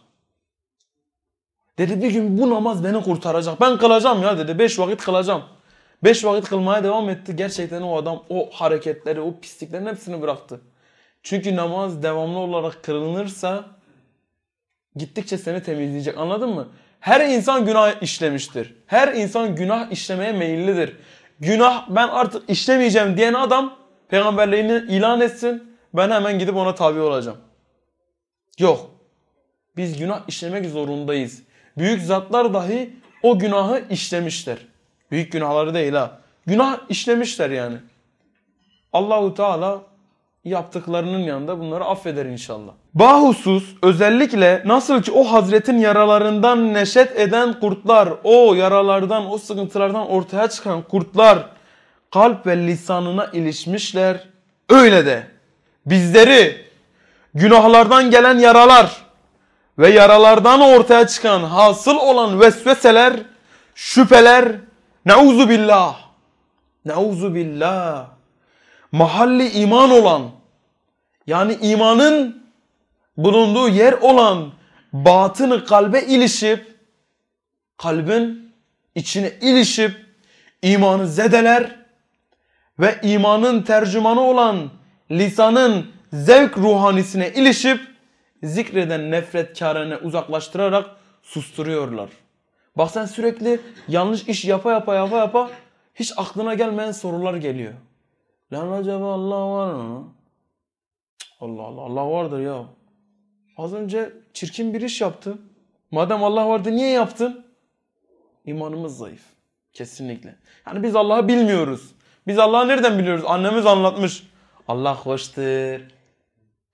Dedi 1.78 2.02
bir 2.02 2.10
gün 2.10 2.38
bu 2.38 2.50
namaz 2.50 2.84
beni 2.84 3.02
kurtaracak. 3.02 3.60
Ben 3.60 3.78
kılacağım 3.78 4.22
ya 4.22 4.38
dedi. 4.38 4.58
Beş 4.58 4.78
vakit 4.78 5.02
kılacağım. 5.02 5.42
Beş 6.04 6.24
vakit 6.24 6.48
kılmaya 6.48 6.84
devam 6.84 7.08
etti. 7.08 7.36
Gerçekten 7.36 7.82
o 7.82 7.96
adam 7.96 8.22
o 8.28 8.50
hareketleri, 8.52 9.20
o 9.20 9.40
pisliklerin 9.40 9.86
hepsini 9.86 10.22
bıraktı. 10.22 10.60
Çünkü 11.22 11.56
namaz 11.56 12.02
devamlı 12.02 12.38
olarak 12.38 12.82
kılınırsa 12.82 13.64
gittikçe 14.96 15.38
seni 15.38 15.62
temizleyecek. 15.62 16.18
Anladın 16.18 16.50
mı? 16.50 16.68
Her 17.00 17.28
insan 17.28 17.66
günah 17.66 18.02
işlemiştir. 18.02 18.74
Her 18.86 19.14
insan 19.14 19.56
günah 19.56 19.92
işlemeye 19.92 20.32
meyillidir. 20.32 20.96
Günah 21.40 21.88
ben 21.88 22.08
artık 22.08 22.50
işlemeyeceğim 22.50 23.16
diyen 23.16 23.34
adam 23.34 23.76
peygamberliğini 24.08 24.92
ilan 24.92 25.20
etsin. 25.20 25.76
Ben 25.94 26.10
hemen 26.10 26.38
gidip 26.38 26.56
ona 26.56 26.74
tabi 26.74 27.00
olacağım. 27.00 27.38
Yok. 28.58 28.90
Biz 29.76 29.98
günah 29.98 30.28
işlemek 30.28 30.66
zorundayız. 30.66 31.42
Büyük 31.78 32.02
zatlar 32.02 32.54
dahi 32.54 32.96
o 33.22 33.38
günahı 33.38 33.84
işlemişler. 33.90 34.58
Büyük 35.10 35.32
günahları 35.32 35.74
değil 35.74 35.92
ha. 35.92 36.20
Günah 36.46 36.78
işlemişler 36.88 37.50
yani. 37.50 37.76
Allahu 38.92 39.34
Teala 39.34 39.82
yaptıklarının 40.48 41.18
yanında 41.18 41.60
bunları 41.60 41.84
affeder 41.84 42.26
inşallah. 42.26 42.72
Bahusus 42.94 43.74
özellikle 43.82 44.62
nasıl 44.64 45.02
ki 45.02 45.12
o 45.12 45.24
hazretin 45.24 45.78
yaralarından 45.78 46.74
neşet 46.74 47.20
eden 47.20 47.60
kurtlar, 47.60 48.08
o 48.24 48.54
yaralardan, 48.54 49.30
o 49.30 49.38
sıkıntılardan 49.38 50.10
ortaya 50.10 50.48
çıkan 50.48 50.82
kurtlar 50.82 51.38
kalp 52.10 52.46
ve 52.46 52.56
lisanına 52.56 53.26
ilişmişler. 53.26 54.28
Öyle 54.68 55.06
de 55.06 55.26
bizleri 55.86 56.56
günahlardan 57.34 58.10
gelen 58.10 58.38
yaralar 58.38 58.96
ve 59.78 59.88
yaralardan 59.88 60.60
ortaya 60.60 61.06
çıkan 61.06 61.40
hasıl 61.42 61.96
olan 61.96 62.40
vesveseler, 62.40 63.12
şüpheler, 63.74 64.52
neuzu 65.04 65.48
billah, 65.48 65.96
neuzu 66.84 67.34
billah, 67.34 68.06
mahalli 68.92 69.50
iman 69.50 69.90
olan, 69.90 70.22
yani 71.28 71.58
imanın 71.62 72.42
bulunduğu 73.16 73.68
yer 73.68 73.92
olan 73.92 74.52
batını 74.92 75.64
kalbe 75.64 76.02
ilişip, 76.02 76.76
kalbin 77.76 78.52
içine 78.94 79.32
ilişip 79.40 79.92
imanı 80.62 81.08
zedeler 81.08 81.76
ve 82.78 82.98
imanın 83.02 83.62
tercümanı 83.62 84.20
olan 84.20 84.70
lisanın 85.10 85.86
zevk 86.12 86.58
ruhanisine 86.58 87.32
ilişip 87.32 87.80
zikreden 88.42 89.10
nefretkarene 89.10 89.96
uzaklaştırarak 89.96 90.86
susturuyorlar. 91.22 92.08
Bak 92.76 92.90
sen 92.90 93.04
sürekli 93.04 93.60
yanlış 93.88 94.22
iş 94.22 94.44
yapa 94.44 94.72
yapa 94.72 94.94
yapa 94.94 95.16
yapa 95.16 95.50
hiç 95.94 96.12
aklına 96.16 96.54
gelmeyen 96.54 96.92
sorular 96.92 97.34
geliyor. 97.34 97.72
Lan 98.52 98.72
acaba 98.72 99.14
Allah 99.14 99.50
var 99.50 99.74
mı? 99.74 100.17
Allah 101.40 101.62
Allah 101.62 101.80
Allah 101.80 102.10
vardır 102.10 102.40
ya. 102.40 102.64
Az 103.56 103.74
önce 103.74 104.12
çirkin 104.32 104.74
bir 104.74 104.80
iş 104.80 105.00
yaptı. 105.00 105.38
Madem 105.90 106.24
Allah 106.24 106.48
vardı 106.48 106.72
niye 106.72 106.90
yaptın? 106.90 107.44
İmanımız 108.44 108.98
zayıf. 108.98 109.22
Kesinlikle. 109.72 110.36
Yani 110.66 110.82
biz 110.82 110.96
Allah'ı 110.96 111.28
bilmiyoruz. 111.28 111.94
Biz 112.26 112.38
Allah'ı 112.38 112.68
nereden 112.68 112.98
biliyoruz? 112.98 113.24
Annemiz 113.26 113.66
anlatmış. 113.66 114.26
Allah 114.68 114.96
hoştur. 114.96 115.80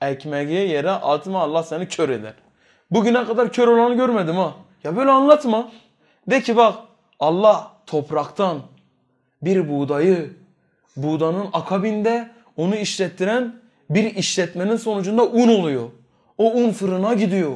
Ekmeği 0.02 0.70
yere 0.70 0.90
atma 0.90 1.42
Allah 1.42 1.62
seni 1.62 1.88
kör 1.88 2.08
eder. 2.08 2.34
Bugüne 2.90 3.24
kadar 3.24 3.52
kör 3.52 3.68
olanı 3.68 3.94
görmedim 3.94 4.36
ha. 4.36 4.54
Ya 4.84 4.96
böyle 4.96 5.10
anlatma. 5.10 5.72
De 6.30 6.40
ki 6.40 6.56
bak 6.56 6.78
Allah 7.20 7.72
topraktan 7.86 8.62
bir 9.42 9.68
buğdayı 9.68 10.36
buğdanın 10.96 11.46
akabinde 11.52 12.30
onu 12.56 12.76
işlettiren 12.76 13.63
bir 13.90 14.14
işletmenin 14.14 14.76
sonucunda 14.76 15.24
un 15.24 15.48
oluyor. 15.48 15.90
O 16.38 16.52
un 16.52 16.70
fırına 16.70 17.14
gidiyor. 17.14 17.52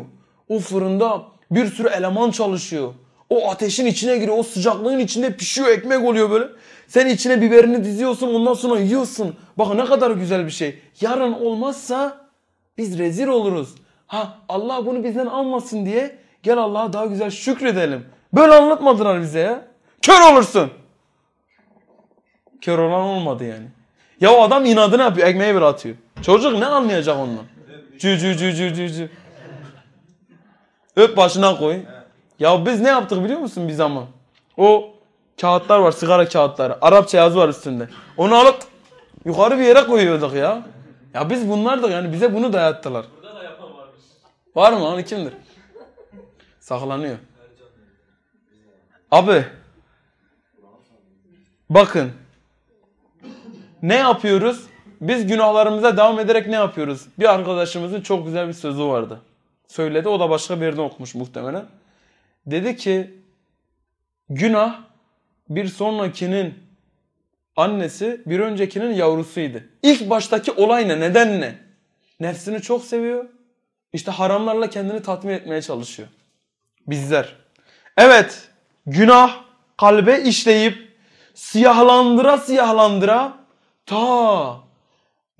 O 0.49 0.58
fırında 0.58 1.23
bir 1.50 1.66
sürü 1.66 1.88
eleman 1.88 2.30
çalışıyor. 2.30 2.94
O 3.30 3.50
ateşin 3.50 3.87
içine 3.87 4.18
giriyor. 4.18 4.38
O 4.38 4.42
sıcaklığın 4.42 4.99
içinde 4.99 5.37
pişiyor 5.37 5.68
ekmek 5.68 6.04
oluyor 6.04 6.30
böyle. 6.30 6.49
Sen 6.87 7.06
içine 7.06 7.40
biberini 7.40 7.85
diziyorsun 7.85 8.35
ondan 8.35 8.54
sonra 8.54 8.80
yiyorsun. 8.80 9.37
Bak 9.58 9.75
ne 9.75 9.85
kadar 9.85 10.11
güzel 10.11 10.47
bir 10.47 10.50
şey. 10.50 10.78
Yarın 11.00 11.32
olmazsa 11.32 12.28
biz 12.78 12.99
rezil 12.99 13.26
oluruz. 13.26 13.75
Ha 14.06 14.38
Allah 14.49 14.87
bunu 14.87 15.04
bizden 15.04 15.26
almasın 15.26 15.87
diye 15.87 16.18
gel 16.42 16.58
Allah'a 16.58 16.92
daha 16.92 17.06
güzel 17.06 17.30
şükredelim. 17.30 18.04
Böyle 18.32 18.54
anlatmadılar 18.54 19.20
bize 19.20 19.40
ya. 19.40 19.64
Kör 20.02 20.32
olursun. 20.32 20.70
Kör 22.61 22.78
olan 22.78 23.00
olmadı 23.00 23.44
yani. 23.44 23.66
Ya 24.20 24.32
o 24.32 24.42
adam 24.42 24.64
inadını 24.64 25.02
yapıyor. 25.02 25.28
Ekmeği 25.28 25.54
bir 25.54 25.61
atıyor. 25.61 25.97
Çocuk 26.22 26.58
ne 26.58 26.66
anlayacak 26.66 27.16
ondan? 27.16 27.44
Cü 27.98 28.18
cü 28.18 28.37
cü 28.37 28.54
cü 28.54 28.75
cü 28.75 28.88
cü. 28.88 29.10
Öp 30.96 31.16
başına 31.16 31.58
koy. 31.58 31.80
Ya 32.38 32.66
biz 32.66 32.80
ne 32.80 32.88
yaptık 32.88 33.25
biliyor 33.25 33.40
musun 33.40 33.68
bir 33.68 33.72
zaman? 33.72 34.04
O 34.56 34.90
kağıtlar 35.40 35.78
var, 35.78 35.92
sigara 35.92 36.28
kağıtları. 36.28 36.84
Arapça 36.84 37.18
yazı 37.18 37.38
var 37.38 37.48
üstünde. 37.48 37.88
Onu 38.16 38.34
alıp 38.34 38.56
yukarı 39.25 39.58
bir 39.58 39.64
yere 39.64 39.87
koyuyorduk 39.87 40.34
ya. 40.34 40.66
Ya 41.14 41.30
biz 41.30 41.48
bunlardık 41.48 41.90
yani 41.90 42.12
bize 42.12 42.34
bunu 42.34 42.52
dayattılar. 42.52 43.06
Burada 43.16 43.34
da 43.34 43.42
yapan 43.44 43.76
varmış. 43.76 44.00
Var 44.54 44.72
mı? 44.72 44.84
Onu 44.84 45.02
kimdir? 45.02 45.32
Saklanıyor. 46.60 47.16
Abi. 49.10 49.44
Bakın. 51.70 52.12
Ne 53.82 53.94
yapıyoruz? 53.94 54.66
Biz 55.00 55.26
günahlarımıza 55.26 55.97
devam 55.97 56.21
ederek 56.21 56.47
ne 56.47 56.55
yapıyoruz? 56.55 57.07
Bir 57.19 57.35
arkadaşımızın 57.35 58.00
çok 58.00 58.26
güzel 58.26 58.49
bir 58.49 58.52
sözü 58.52 58.85
vardı. 58.85 59.21
Söyledi 59.69 60.09
o 60.09 60.21
da 60.21 60.31
başka 60.31 60.61
bir 60.61 60.67
yerden 60.67 60.83
okumuş 60.83 61.14
muhtemelen. 61.14 61.64
Dedi 62.47 62.76
ki 62.76 63.11
günah 64.31 64.81
bir 65.49 65.67
sonrakinin 65.67 66.55
annesi 67.57 68.23
bir 68.26 68.40
öncekinin 68.40 68.95
yavrusuydu. 68.95 69.59
İlk 69.83 70.11
baştaki 70.11 70.52
olay 70.52 70.88
ne? 70.88 71.00
Neden 71.00 71.40
ne? 71.40 71.59
Nefsini 72.21 72.62
çok 72.62 72.85
seviyor. 72.85 73.25
İşte 73.93 74.11
haramlarla 74.11 74.71
kendini 74.71 75.02
tatmin 75.02 75.33
etmeye 75.33 75.62
çalışıyor. 75.62 76.09
Bizler. 76.87 77.37
Evet 77.97 78.49
günah 78.87 79.45
kalbe 79.76 80.23
işleyip 80.23 80.88
siyahlandıra 81.35 82.38
siyahlandıra 82.38 83.38
ta 83.87 84.67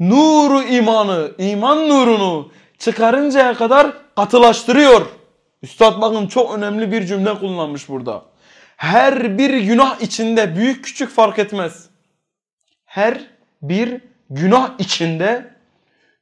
nuru 0.01 0.63
imanı, 0.63 1.33
iman 1.39 1.89
nurunu 1.89 2.53
çıkarıncaya 2.79 3.55
kadar 3.55 3.93
katılaştırıyor. 4.17 5.07
Üstad 5.63 6.01
bakın 6.01 6.27
çok 6.27 6.55
önemli 6.55 6.93
bir 6.93 7.07
cümle 7.07 7.39
kullanmış 7.39 7.89
burada. 7.89 8.25
Her 8.77 9.39
bir 9.39 9.55
günah 9.55 10.01
içinde 10.01 10.57
büyük 10.57 10.85
küçük 10.85 11.11
fark 11.11 11.39
etmez. 11.39 11.89
Her 12.85 13.21
bir 13.63 14.01
günah 14.31 14.71
içinde 14.79 15.55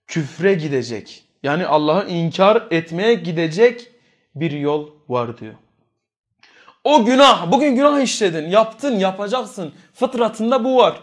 küfre 0.07 0.55
gidecek. 0.55 1.25
Yani 1.43 1.67
Allah'ı 1.67 2.09
inkar 2.09 2.67
etmeye 2.71 3.15
gidecek 3.15 3.91
bir 4.35 4.51
yol 4.51 4.91
var 5.09 5.39
diyor. 5.39 5.55
O 6.85 7.05
günah, 7.05 7.53
bugün 7.53 7.77
günah 7.77 8.01
işledin, 8.01 8.51
yaptın, 8.51 8.99
yapacaksın. 8.99 9.73
Fıtratında 9.95 10.65
bu 10.65 10.77
var. 10.77 11.01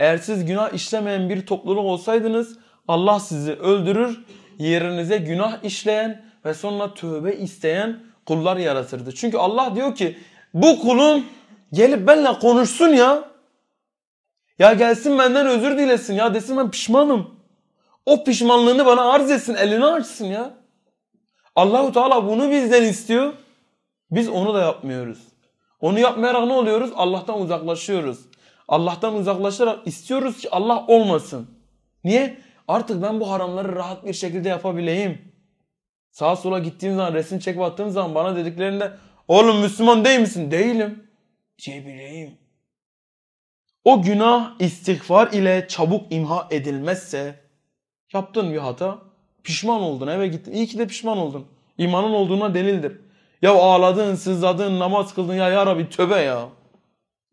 Eğer 0.00 0.18
siz 0.18 0.44
günah 0.44 0.72
işlemeyen 0.72 1.28
bir 1.28 1.46
topluluk 1.46 1.84
olsaydınız 1.84 2.58
Allah 2.88 3.20
sizi 3.20 3.52
öldürür, 3.52 4.24
yerinize 4.58 5.18
günah 5.18 5.64
işleyen 5.64 6.24
ve 6.44 6.54
sonra 6.54 6.94
tövbe 6.94 7.32
isteyen 7.32 8.00
kullar 8.26 8.56
yaratırdı. 8.56 9.14
Çünkü 9.14 9.36
Allah 9.36 9.76
diyor 9.76 9.94
ki 9.94 10.18
bu 10.54 10.80
kulum 10.80 11.24
gelip 11.72 12.08
benimle 12.08 12.38
konuşsun 12.38 12.88
ya. 12.88 13.24
Ya 14.58 14.72
gelsin 14.72 15.18
benden 15.18 15.46
özür 15.46 15.78
dilesin 15.78 16.14
ya 16.14 16.34
desin 16.34 16.56
ben 16.56 16.70
pişmanım. 16.70 17.34
O 18.06 18.24
pişmanlığını 18.24 18.86
bana 18.86 19.12
arz 19.12 19.30
etsin, 19.30 19.54
elini 19.54 19.86
açsın 19.86 20.26
ya. 20.26 20.54
Allahu 21.56 21.92
Teala 21.92 22.26
bunu 22.26 22.50
bizden 22.50 22.82
istiyor. 22.82 23.32
Biz 24.10 24.28
onu 24.28 24.54
da 24.54 24.60
yapmıyoruz. 24.60 25.18
Onu 25.80 25.98
yapmayarak 25.98 26.46
ne 26.46 26.52
oluyoruz? 26.52 26.90
Allah'tan 26.96 27.40
uzaklaşıyoruz. 27.40 28.29
Allah'tan 28.70 29.14
uzaklaşarak 29.14 29.86
istiyoruz 29.86 30.38
ki 30.40 30.50
Allah 30.50 30.84
olmasın. 30.86 31.50
Niye? 32.04 32.38
Artık 32.68 33.02
ben 33.02 33.20
bu 33.20 33.30
haramları 33.30 33.76
rahat 33.76 34.04
bir 34.04 34.12
şekilde 34.12 34.48
yapabileyim. 34.48 35.32
Sağa 36.10 36.36
sola 36.36 36.58
gittiğim 36.58 36.96
zaman 36.96 37.14
resim 37.14 37.38
çekip 37.38 37.62
attığım 37.62 37.90
zaman 37.90 38.14
bana 38.14 38.36
dediklerinde 38.36 38.92
oğlum 39.28 39.60
Müslüman 39.60 40.04
değil 40.04 40.20
misin? 40.20 40.50
Değilim. 40.50 41.06
Diyebileyim. 41.66 42.38
O 43.84 44.02
günah 44.02 44.60
istiğfar 44.60 45.32
ile 45.32 45.66
çabuk 45.68 46.12
imha 46.12 46.48
edilmezse 46.50 47.40
yaptın 48.12 48.52
bir 48.52 48.58
hata 48.58 48.98
pişman 49.44 49.80
oldun 49.80 50.06
eve 50.06 50.28
gittin. 50.28 50.52
İyi 50.52 50.66
ki 50.66 50.78
de 50.78 50.86
pişman 50.86 51.18
oldun. 51.18 51.46
İmanın 51.78 52.12
olduğuna 52.12 52.54
delildir. 52.54 53.00
Ya 53.42 53.52
ağladın, 53.52 54.14
sızladın, 54.14 54.78
namaz 54.78 55.14
kıldın 55.14 55.34
ya 55.34 55.48
ya 55.48 55.66
Rabbi 55.66 55.88
tövbe 55.88 56.16
ya. 56.20 56.48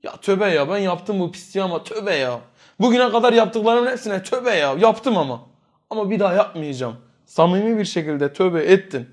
Ya 0.08 0.14
tövbe 0.18 0.46
ya 0.46 0.70
ben 0.70 0.78
yaptım 0.78 1.20
bu 1.20 1.32
pisliği 1.32 1.64
ama 1.64 1.84
tövbe 1.84 2.16
ya. 2.16 2.40
Bugüne 2.80 3.12
kadar 3.12 3.34
yaptıklarımın 3.34 3.92
hepsine 3.92 4.24
tövbe 4.24 4.50
ya. 4.50 4.74
Yaptım 4.74 5.18
ama. 5.18 5.46
Ama 5.90 6.10
bir 6.10 6.20
daha 6.20 6.34
yapmayacağım. 6.34 6.98
Samimi 7.26 7.78
bir 7.78 7.86
şekilde 7.86 8.34
tövbe 8.34 8.64
ettin. 8.64 9.10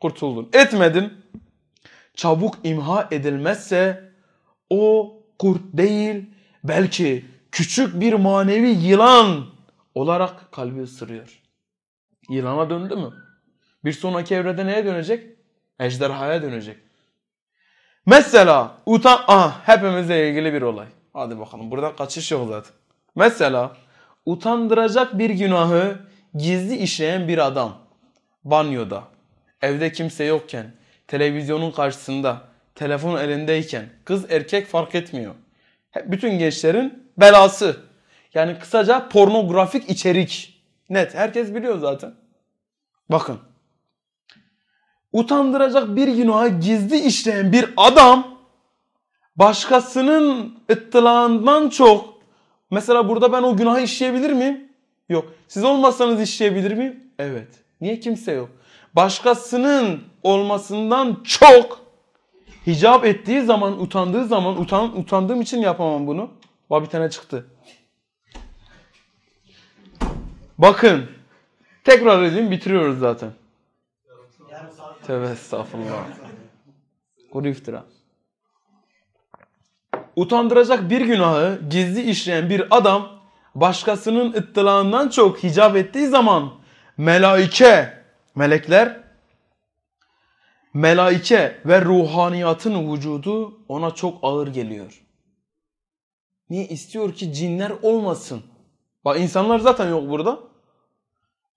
Kurtuldun. 0.00 0.48
Etmedin. 0.52 1.12
Çabuk 2.14 2.54
imha 2.64 3.08
edilmezse 3.10 4.12
o 4.70 5.12
kurt 5.38 5.60
değil 5.72 6.24
belki 6.64 7.24
küçük 7.52 8.00
bir 8.00 8.12
manevi 8.12 8.68
yılan 8.68 9.46
olarak 9.94 10.52
kalbi 10.52 10.82
ısırıyor. 10.82 11.42
Yılana 12.30 12.70
döndü 12.70 12.96
mü? 12.96 13.12
Bir 13.84 13.92
sonraki 13.92 14.34
evrede 14.34 14.66
neye 14.66 14.84
dönecek? 14.84 15.26
Ejderhaya 15.80 16.42
dönecek. 16.42 16.87
Mesela 18.08 18.76
utan... 18.86 19.20
Aha 19.26 19.60
hepimizle 19.66 20.28
ilgili 20.28 20.52
bir 20.52 20.62
olay. 20.62 20.86
Hadi 21.12 21.38
bakalım 21.38 21.70
buradan 21.70 21.96
kaçış 21.96 22.32
yok 22.32 22.48
zaten. 22.48 22.72
Mesela 23.14 23.76
utandıracak 24.26 25.18
bir 25.18 25.30
günahı 25.30 25.98
gizli 26.34 26.76
işleyen 26.76 27.28
bir 27.28 27.46
adam. 27.46 27.78
Banyoda, 28.44 29.02
evde 29.62 29.92
kimse 29.92 30.24
yokken, 30.24 30.72
televizyonun 31.06 31.70
karşısında, 31.70 32.40
telefon 32.74 33.18
elindeyken, 33.18 33.88
kız 34.04 34.32
erkek 34.32 34.66
fark 34.66 34.94
etmiyor. 34.94 35.34
Hep 35.90 36.12
bütün 36.12 36.38
gençlerin 36.38 37.10
belası. 37.18 37.76
Yani 38.34 38.58
kısaca 38.58 39.08
pornografik 39.08 39.90
içerik. 39.90 40.62
Net. 40.90 41.14
Herkes 41.14 41.54
biliyor 41.54 41.78
zaten. 41.78 42.14
Bakın. 43.10 43.47
Utandıracak 45.12 45.96
bir 45.96 46.08
günahı 46.08 46.48
gizli 46.48 46.98
işleyen 46.98 47.52
bir 47.52 47.74
adam 47.76 48.38
başkasının 49.36 50.58
ıttılağından 50.70 51.68
çok 51.68 52.14
mesela 52.70 53.08
burada 53.08 53.32
ben 53.32 53.42
o 53.42 53.56
günahı 53.56 53.80
işleyebilir 53.80 54.32
miyim? 54.32 54.68
Yok. 55.08 55.32
Siz 55.48 55.64
olmasanız 55.64 56.20
işleyebilir 56.20 56.72
miyim? 56.72 57.00
Evet. 57.18 57.48
Niye 57.80 58.00
kimse 58.00 58.32
yok? 58.32 58.48
Başkasının 58.96 60.00
olmasından 60.22 61.22
çok 61.24 61.80
hicap 62.66 63.04
ettiği 63.04 63.42
zaman, 63.42 63.82
utandığı 63.82 64.24
zaman, 64.24 64.60
utan, 64.60 64.98
utandığım 64.98 65.40
için 65.40 65.60
yapamam 65.60 66.06
bunu. 66.06 66.30
Bak 66.70 66.82
bir 66.82 66.88
tane 66.88 67.10
çıktı. 67.10 67.46
Bakın. 70.58 71.06
Tekrar 71.84 72.22
edeyim 72.22 72.50
bitiriyoruz 72.50 72.98
zaten. 72.98 73.30
Tövbe 75.08 75.30
estağfurullah. 75.30 76.06
Kuru 77.32 77.48
iftira. 77.48 77.84
Utandıracak 80.16 80.90
bir 80.90 81.00
günahı 81.00 81.60
gizli 81.70 82.02
işleyen 82.02 82.50
bir 82.50 82.76
adam 82.76 83.08
başkasının 83.54 84.32
ıttılağından 84.32 85.08
çok 85.08 85.42
hicap 85.42 85.76
ettiği 85.76 86.06
zaman 86.06 86.52
melaike, 86.96 87.94
melekler 88.34 89.00
melaike 90.74 91.60
ve 91.64 91.84
ruhaniyatın 91.84 92.92
vücudu 92.92 93.60
ona 93.68 93.90
çok 93.90 94.18
ağır 94.22 94.46
geliyor. 94.46 95.02
Niye 96.50 96.68
istiyor 96.68 97.14
ki 97.14 97.32
cinler 97.32 97.72
olmasın? 97.82 98.42
Bak 99.04 99.20
insanlar 99.20 99.58
zaten 99.58 99.88
yok 99.88 100.10
burada. 100.10 100.40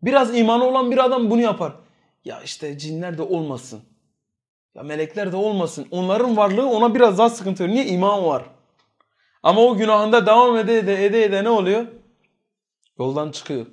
Biraz 0.02 0.38
imanı 0.38 0.64
olan 0.64 0.92
bir 0.92 1.06
adam 1.06 1.30
bunu 1.30 1.42
yapar. 1.42 1.74
Ya 2.26 2.42
işte 2.42 2.78
cinler 2.78 3.18
de 3.18 3.22
olmasın. 3.22 3.84
Ya 4.76 4.84
melekler 4.84 5.32
de 5.32 5.36
olmasın. 5.36 5.88
Onların 5.92 6.38
varlığı 6.38 6.70
ona 6.70 6.96
biraz 6.96 7.18
daha 7.18 7.30
sıkıntı 7.30 7.64
veriyor. 7.64 7.76
Niye? 7.76 7.88
iman 7.88 8.26
var. 8.26 8.46
Ama 9.44 9.62
o 9.62 9.78
günahında 9.78 10.26
devam 10.26 10.58
ede 10.58 10.78
ede 10.78 11.06
ede, 11.06 11.24
ede 11.24 11.44
ne 11.44 11.50
oluyor? 11.50 11.88
Yoldan 13.00 13.32
çıkıyor. 13.32 13.66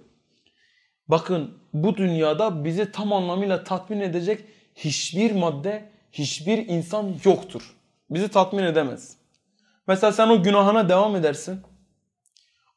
Bakın 1.09 1.59
bu 1.73 1.97
dünyada 1.97 2.65
bizi 2.65 2.93
tam 2.93 3.13
anlamıyla 3.13 3.65
tatmin 3.65 4.01
edecek 4.01 4.45
hiçbir 4.75 5.33
madde, 5.33 5.91
hiçbir 6.13 6.69
insan 6.69 7.15
yoktur. 7.25 7.77
Bizi 8.11 8.29
tatmin 8.29 8.63
edemez. 8.63 9.17
Mesela 9.87 10.13
sen 10.13 10.29
o 10.29 10.43
günahına 10.43 10.89
devam 10.89 11.17
edersin. 11.17 11.61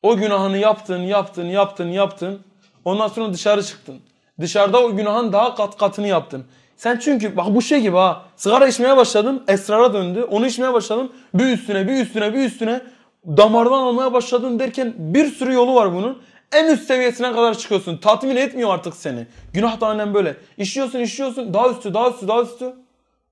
O 0.04 0.18
günahını 0.18 0.58
yaptın, 0.58 1.00
yaptın, 1.00 1.46
yaptın, 1.46 1.88
yaptın. 1.88 2.44
Ondan 2.86 3.08
sonra 3.08 3.34
dışarı 3.34 3.64
çıktın. 3.64 4.02
Dışarıda 4.40 4.84
o 4.84 4.96
günahın 4.96 5.34
daha 5.34 5.56
kat 5.56 5.78
katını 5.78 6.08
yaptın. 6.08 6.46
Sen 6.76 7.00
çünkü 7.00 7.38
bak 7.38 7.56
bu 7.56 7.62
şey 7.62 7.82
gibi 7.82 7.98
ha. 7.98 8.26
Sigara 8.36 8.68
içmeye 8.68 8.98
başladın, 8.98 9.44
esrara 9.48 9.94
döndü. 9.94 10.24
Onu 10.24 10.48
içmeye 10.48 10.74
başladın, 10.74 11.14
bir 11.34 11.46
üstüne, 11.46 11.88
bir 11.88 12.02
üstüne, 12.02 12.34
bir 12.34 12.40
üstüne. 12.40 12.82
Damardan 13.26 13.78
almaya 13.78 14.14
başladın 14.14 14.60
derken 14.60 14.94
bir 14.98 15.32
sürü 15.32 15.54
yolu 15.54 15.76
var 15.76 15.94
bunun. 15.94 16.22
En 16.52 16.68
üst 16.74 16.84
seviyesine 16.84 17.32
kadar 17.32 17.58
çıkıyorsun. 17.58 17.98
Tatmin 17.98 18.36
etmiyor 18.36 18.74
artık 18.74 18.96
seni. 18.96 19.28
Günah 19.54 19.82
da 19.82 19.88
aynen 19.88 20.14
böyle. 20.14 20.38
İşiyorsun, 20.58 21.00
işiyorsun. 21.00 21.54
Daha 21.54 21.70
üstü, 21.70 21.94
daha 21.94 22.10
üstü, 22.10 22.28
daha 22.28 22.42
üstü. 22.42 22.74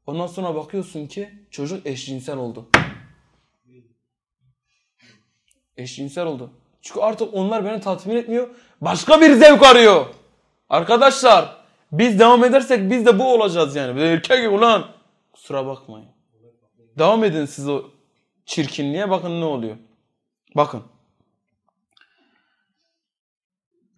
Ondan 0.07 0.27
sonra 0.27 0.55
bakıyorsun 0.55 1.07
ki 1.07 1.29
çocuk 1.51 1.85
eşcinsel 1.85 2.37
oldu. 2.37 2.69
Eşcinsel 5.77 6.25
oldu. 6.25 6.51
Çünkü 6.81 6.99
artık 6.99 7.33
onlar 7.33 7.65
beni 7.65 7.81
tatmin 7.81 8.15
etmiyor. 8.15 8.49
Başka 8.81 9.21
bir 9.21 9.33
zevk 9.33 9.63
arıyor. 9.63 10.05
Arkadaşlar 10.69 11.55
biz 11.91 12.19
devam 12.19 12.43
edersek 12.43 12.91
biz 12.91 13.05
de 13.05 13.19
bu 13.19 13.33
olacağız 13.33 13.75
yani. 13.75 13.95
Bir 13.95 14.01
erkek 14.01 14.51
ulan. 14.51 14.85
Kusura 15.33 15.65
bakmayın. 15.65 16.09
Devam 16.97 17.23
edin 17.23 17.45
siz 17.45 17.69
o 17.69 17.83
çirkinliğe 18.45 19.09
bakın 19.09 19.41
ne 19.41 19.45
oluyor. 19.45 19.77
Bakın. 20.55 20.83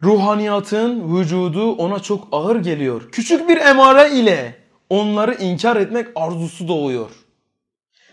ruhaniyatın 0.04 1.18
vücudu 1.18 1.72
ona 1.72 2.00
çok 2.00 2.28
ağır 2.32 2.56
geliyor. 2.56 3.10
Küçük 3.12 3.50
bir 3.50 3.58
emare 3.58 4.12
ile 4.12 4.56
onları 4.90 5.34
inkar 5.34 5.76
etmek 5.76 6.08
arzusu 6.16 6.68
doğuyor. 6.68 7.10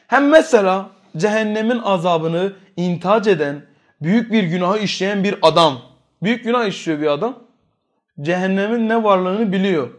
Hem 0.07 0.29
mesela 0.29 0.91
cehennemin 1.17 1.79
azabını 1.79 2.53
intihac 2.77 3.31
eden, 3.31 3.67
büyük 4.03 4.33
bir 4.33 4.43
günahı 4.43 4.79
işleyen 4.79 5.25
bir 5.25 5.37
adam, 5.43 5.83
büyük 6.23 6.45
günah 6.45 6.67
işliyor 6.67 7.01
bir 7.01 7.07
adam, 7.07 7.39
cehennemin 8.21 8.89
ne 8.89 9.05
varlığını 9.05 9.53
biliyor. 9.53 9.91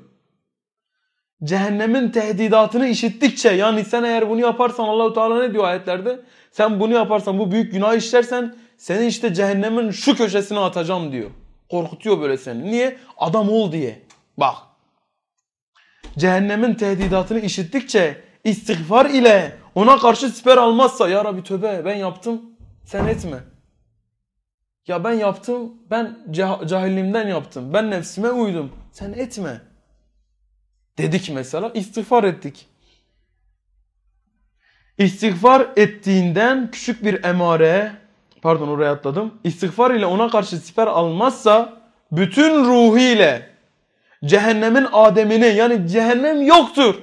Cehennemin 1.44 2.12
tehdidatını 2.12 2.88
işittikçe 2.88 3.50
yani 3.50 3.86
sen 3.86 4.04
eğer 4.04 4.30
bunu 4.30 4.40
yaparsan 4.40 4.84
Allahu 4.84 5.14
Teala 5.14 5.40
ne 5.40 5.54
diyor 5.54 5.64
ayetlerde? 5.64 6.20
Sen 6.52 6.80
bunu 6.80 6.94
yaparsan 6.94 7.40
bu 7.40 7.52
büyük 7.52 7.72
günah 7.72 7.96
işlersen 7.96 8.56
seni 8.78 9.08
işte 9.08 9.34
cehennemin 9.34 9.92
şu 9.92 10.16
köşesine 10.16 10.60
atacağım 10.60 11.12
diyor. 11.12 11.30
Korkutuyor 11.72 12.22
böyle 12.22 12.38
seni. 12.38 12.72
Niye? 12.72 12.98
Adam 13.18 13.50
ol 13.50 13.72
diye. 13.72 14.02
Bak. 14.38 14.56
Cehennemin 16.18 16.74
tehdidatını 16.74 17.40
işittikçe 17.40 18.22
istiğfar 18.44 19.06
ile 19.06 19.58
ona 19.76 19.98
karşı 19.98 20.30
siper 20.30 20.58
almazsa 20.58 21.10
ya 21.10 21.26
Rabbi 21.26 21.44
tövbe 21.44 21.86
ben 21.86 21.96
yaptım 21.96 22.42
sen 22.86 23.08
etme. 23.08 23.38
Ya 24.90 25.04
ben 25.04 25.14
yaptım 25.14 25.74
ben 25.92 26.18
cah- 26.32 26.68
cahilliğimden 26.68 27.28
yaptım 27.28 27.74
ben 27.74 27.92
nefsime 27.92 28.30
uydum 28.30 28.72
sen 28.92 29.14
etme. 29.14 29.62
Dedik 30.98 31.32
mesela 31.34 31.72
istiğfar 31.74 32.24
ettik. 32.24 32.68
İstiğfar 34.98 35.68
ettiğinden 35.76 36.72
küçük 36.72 37.04
bir 37.04 37.24
emare 37.24 37.92
pardon 38.42 38.68
oraya 38.68 38.92
atladım. 38.92 39.34
İstiğfar 39.44 39.92
ile 39.92 40.06
ona 40.06 40.30
karşı 40.30 40.58
siper 40.58 40.88
almazsa 40.88 41.82
bütün 42.12 42.66
ruhiyle 42.66 43.50
cehennemin 44.26 44.88
ademini 44.92 45.46
yani 45.46 45.88
cehennem 45.88 46.42
yoktur. 46.42 46.96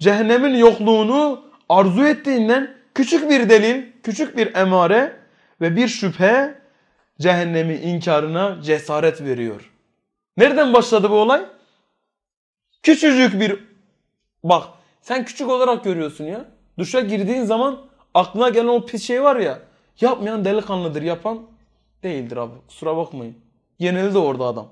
Cehennemin 0.00 0.54
yokluğunu 0.54 1.44
arzu 1.68 2.04
ettiğinden 2.04 2.74
küçük 2.94 3.30
bir 3.30 3.50
delil, 3.50 3.82
küçük 4.02 4.36
bir 4.36 4.54
emare 4.54 5.17
ve 5.60 5.76
bir 5.76 5.88
şüphe 5.88 6.58
cehennemi 7.20 7.74
inkarına 7.74 8.62
cesaret 8.62 9.20
veriyor. 9.20 9.72
Nereden 10.36 10.72
başladı 10.72 11.10
bu 11.10 11.14
olay? 11.14 11.46
Küçücük 12.82 13.40
bir 13.40 13.64
bak 14.44 14.64
sen 15.00 15.24
küçük 15.24 15.50
olarak 15.50 15.84
görüyorsun 15.84 16.24
ya. 16.24 16.44
Duşa 16.78 17.00
girdiğin 17.00 17.44
zaman 17.44 17.80
aklına 18.14 18.48
gelen 18.48 18.68
o 18.68 18.86
pis 18.86 19.02
şey 19.02 19.22
var 19.22 19.36
ya. 19.36 19.58
Yapmayan 20.00 20.44
delikanlıdır 20.44 21.02
yapan 21.02 21.42
değildir 22.02 22.36
abi. 22.36 22.54
Kusura 22.68 22.96
bakmayın. 22.96 23.36
Yenildi 23.78 24.18
orada 24.18 24.44
adam. 24.44 24.68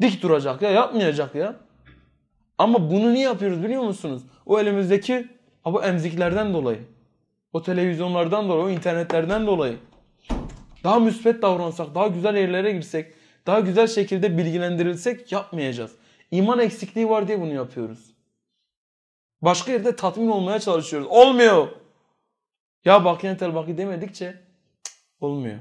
Dik 0.00 0.22
duracak 0.22 0.62
ya 0.62 0.70
yapmayacak 0.70 1.34
ya. 1.34 1.56
Ama 2.58 2.90
bunu 2.90 3.14
niye 3.14 3.24
yapıyoruz 3.24 3.62
biliyor 3.62 3.82
musunuz? 3.82 4.22
O 4.46 4.60
elimizdeki 4.60 5.28
bu 5.64 5.82
emziklerden 5.82 6.54
dolayı. 6.54 6.80
O 7.52 7.62
televizyonlardan 7.62 8.48
dolayı, 8.48 8.64
o 8.64 8.70
internetlerden 8.70 9.46
dolayı. 9.46 9.76
Daha 10.84 10.98
müspet 10.98 11.42
davransak, 11.42 11.94
daha 11.94 12.06
güzel 12.06 12.36
yerlere 12.36 12.72
girsek, 12.72 13.14
daha 13.46 13.60
güzel 13.60 13.86
şekilde 13.86 14.38
bilgilendirilsek 14.38 15.32
yapmayacağız. 15.32 15.92
İman 16.30 16.58
eksikliği 16.58 17.08
var 17.08 17.28
diye 17.28 17.40
bunu 17.40 17.54
yapıyoruz. 17.54 18.14
Başka 19.42 19.72
yerde 19.72 19.96
tatmin 19.96 20.28
olmaya 20.28 20.60
çalışıyoruz. 20.60 21.08
Olmuyor. 21.10 21.68
Ya 22.84 23.04
bakiyen 23.04 23.36
tel 23.36 23.54
baki 23.54 23.78
demedikçe 23.78 24.32
cık, 24.32 24.42
olmuyor. 25.20 25.58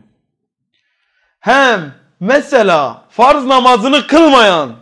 Hem 1.40 1.96
mesela 2.20 3.06
farz 3.10 3.46
namazını 3.46 4.08
kılmayan 4.08 4.80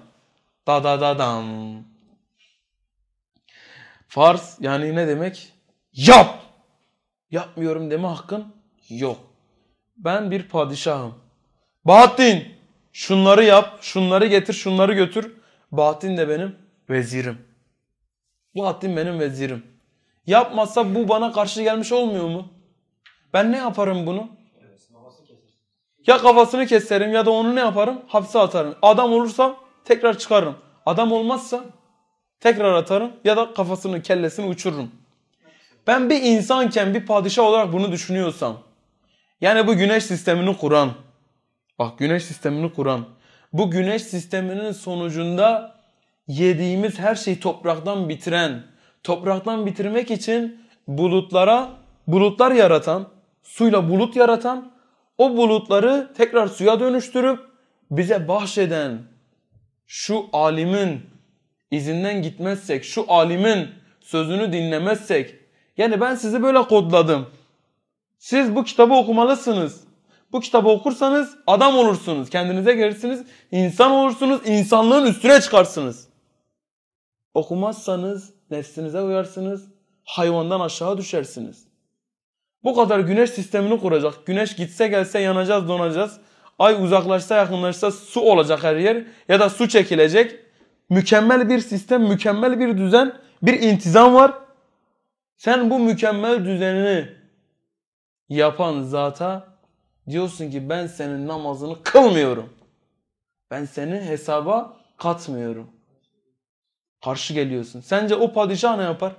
da 0.67 0.83
da 0.83 1.01
da 1.01 1.19
dam. 1.19 1.83
Farz 4.07 4.57
yani 4.59 4.95
ne 4.95 5.07
demek? 5.07 5.53
Yap. 5.93 6.43
Yapmıyorum 7.31 7.91
deme 7.91 8.07
hakkın 8.07 8.55
yok. 8.89 9.26
Ben 9.97 10.31
bir 10.31 10.43
padişahım. 10.49 11.15
Bahattin 11.85 12.47
şunları 12.93 13.43
yap, 13.43 13.77
şunları 13.81 14.27
getir, 14.27 14.53
şunları 14.53 14.93
götür. 14.93 15.33
Bahattin 15.71 16.17
de 16.17 16.29
benim 16.29 16.55
vezirim. 16.89 17.37
Bahattin 18.55 18.97
benim 18.97 19.19
vezirim. 19.19 19.63
Yapmazsa 20.27 20.95
bu 20.95 21.09
bana 21.09 21.31
karşı 21.31 21.61
gelmiş 21.61 21.91
olmuyor 21.91 22.27
mu? 22.27 22.47
Ben 23.33 23.51
ne 23.51 23.57
yaparım 23.57 24.07
bunu? 24.07 24.29
Ya 26.07 26.17
kafasını 26.17 26.65
keserim 26.65 27.13
ya 27.13 27.25
da 27.25 27.31
onu 27.31 27.55
ne 27.55 27.59
yaparım? 27.59 28.01
Hapse 28.07 28.39
atarım. 28.39 28.75
Adam 28.81 29.13
olursa 29.13 29.57
tekrar 29.85 30.17
çıkarırım. 30.17 30.55
Adam 30.85 31.11
olmazsa 31.11 31.65
tekrar 32.39 32.73
atarım 32.73 33.11
ya 33.23 33.37
da 33.37 33.53
kafasını 33.53 34.01
kellesini 34.01 34.45
uçururum. 34.45 34.91
Ben 35.87 36.09
bir 36.09 36.21
insanken 36.21 36.93
bir 36.93 37.05
padişah 37.05 37.43
olarak 37.43 37.73
bunu 37.73 37.91
düşünüyorsam 37.91 38.66
yani 39.41 39.67
bu 39.67 39.77
güneş 39.77 40.03
sistemini 40.03 40.57
kuran 40.57 40.91
bak 41.79 41.99
güneş 41.99 42.23
sistemini 42.23 42.73
kuran 42.73 43.05
bu 43.53 43.71
güneş 43.71 44.03
sisteminin 44.03 44.71
sonucunda 44.71 45.75
yediğimiz 46.27 46.99
her 46.99 47.15
şeyi 47.15 47.39
topraktan 47.39 48.09
bitiren 48.09 48.63
topraktan 49.03 49.65
bitirmek 49.65 50.11
için 50.11 50.61
bulutlara 50.87 51.69
bulutlar 52.07 52.51
yaratan 52.51 53.07
suyla 53.43 53.89
bulut 53.89 54.15
yaratan 54.15 54.71
o 55.17 55.37
bulutları 55.37 56.13
tekrar 56.17 56.47
suya 56.47 56.79
dönüştürüp 56.79 57.39
bize 57.91 58.27
bahşeden 58.27 59.01
şu 59.87 60.25
alimin 60.33 61.01
izinden 61.71 62.21
gitmezsek, 62.21 62.83
şu 62.83 63.05
alimin 63.07 63.69
sözünü 64.01 64.53
dinlemezsek, 64.53 65.35
yani 65.77 66.01
ben 66.01 66.15
sizi 66.15 66.43
böyle 66.43 66.61
kodladım. 66.61 67.27
Siz 68.17 68.55
bu 68.55 68.63
kitabı 68.63 68.93
okumalısınız. 68.93 69.87
Bu 70.31 70.39
kitabı 70.39 70.69
okursanız 70.69 71.35
adam 71.47 71.77
olursunuz, 71.77 72.29
kendinize 72.29 72.73
gelirsiniz, 72.73 73.23
insan 73.51 73.91
olursunuz, 73.91 74.41
insanlığın 74.45 75.05
üstüne 75.05 75.41
çıkarsınız. 75.41 76.07
Okumazsanız 77.33 78.33
nefsinize 78.51 79.01
uyarsınız, 79.01 79.71
hayvandan 80.03 80.59
aşağı 80.59 80.97
düşersiniz. 80.97 81.67
Bu 82.63 82.75
kadar 82.75 82.99
güneş 82.99 83.29
sistemini 83.29 83.79
kuracak. 83.79 84.25
Güneş 84.25 84.55
gitse 84.55 84.87
gelse 84.87 85.19
yanacağız, 85.19 85.67
donacağız. 85.67 86.17
Ay 86.59 86.83
uzaklaşsa 86.83 87.35
yakınlaşsa 87.35 87.91
su 87.91 88.21
olacak 88.21 88.63
her 88.63 88.75
yer 88.75 89.03
ya 89.29 89.39
da 89.39 89.49
su 89.49 89.67
çekilecek. 89.67 90.35
Mükemmel 90.89 91.49
bir 91.49 91.59
sistem, 91.59 92.01
mükemmel 92.01 92.59
bir 92.59 92.77
düzen, 92.77 93.13
bir 93.41 93.61
intizam 93.61 94.13
var. 94.15 94.33
Sen 95.37 95.69
bu 95.69 95.79
mükemmel 95.79 96.45
düzenini 96.45 97.16
yapan 98.29 98.83
zata 98.83 99.47
diyorsun 100.09 100.51
ki 100.51 100.69
ben 100.69 100.87
senin 100.87 101.27
namazını 101.27 101.83
kılmıyorum. 101.83 102.53
Ben 103.51 103.65
seni 103.65 104.01
hesaba 104.01 104.77
katmıyorum. 104.97 105.71
Karşı 107.03 107.33
geliyorsun. 107.33 107.81
Sence 107.81 108.15
o 108.15 108.33
padişah 108.33 108.77
ne 108.77 108.83
yapar? 108.83 109.13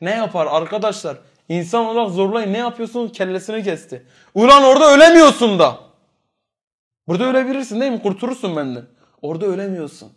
Ne 0.00 0.10
yapar 0.10 0.46
arkadaşlar? 0.46 1.18
İnsan 1.48 1.86
olarak 1.86 2.10
zorlayın. 2.10 2.52
Ne 2.52 2.58
yapıyorsun? 2.58 3.08
Kellesini 3.08 3.62
kesti. 3.62 4.06
Ulan 4.34 4.62
orada 4.62 4.94
ölemiyorsun 4.94 5.58
da. 5.58 5.78
Burada 7.08 7.24
ölebilirsin 7.24 7.80
değil 7.80 7.92
mi? 7.92 8.02
Kurtulursun 8.02 8.56
benden. 8.56 8.86
Orada 9.22 9.46
ölemiyorsun. 9.46 10.12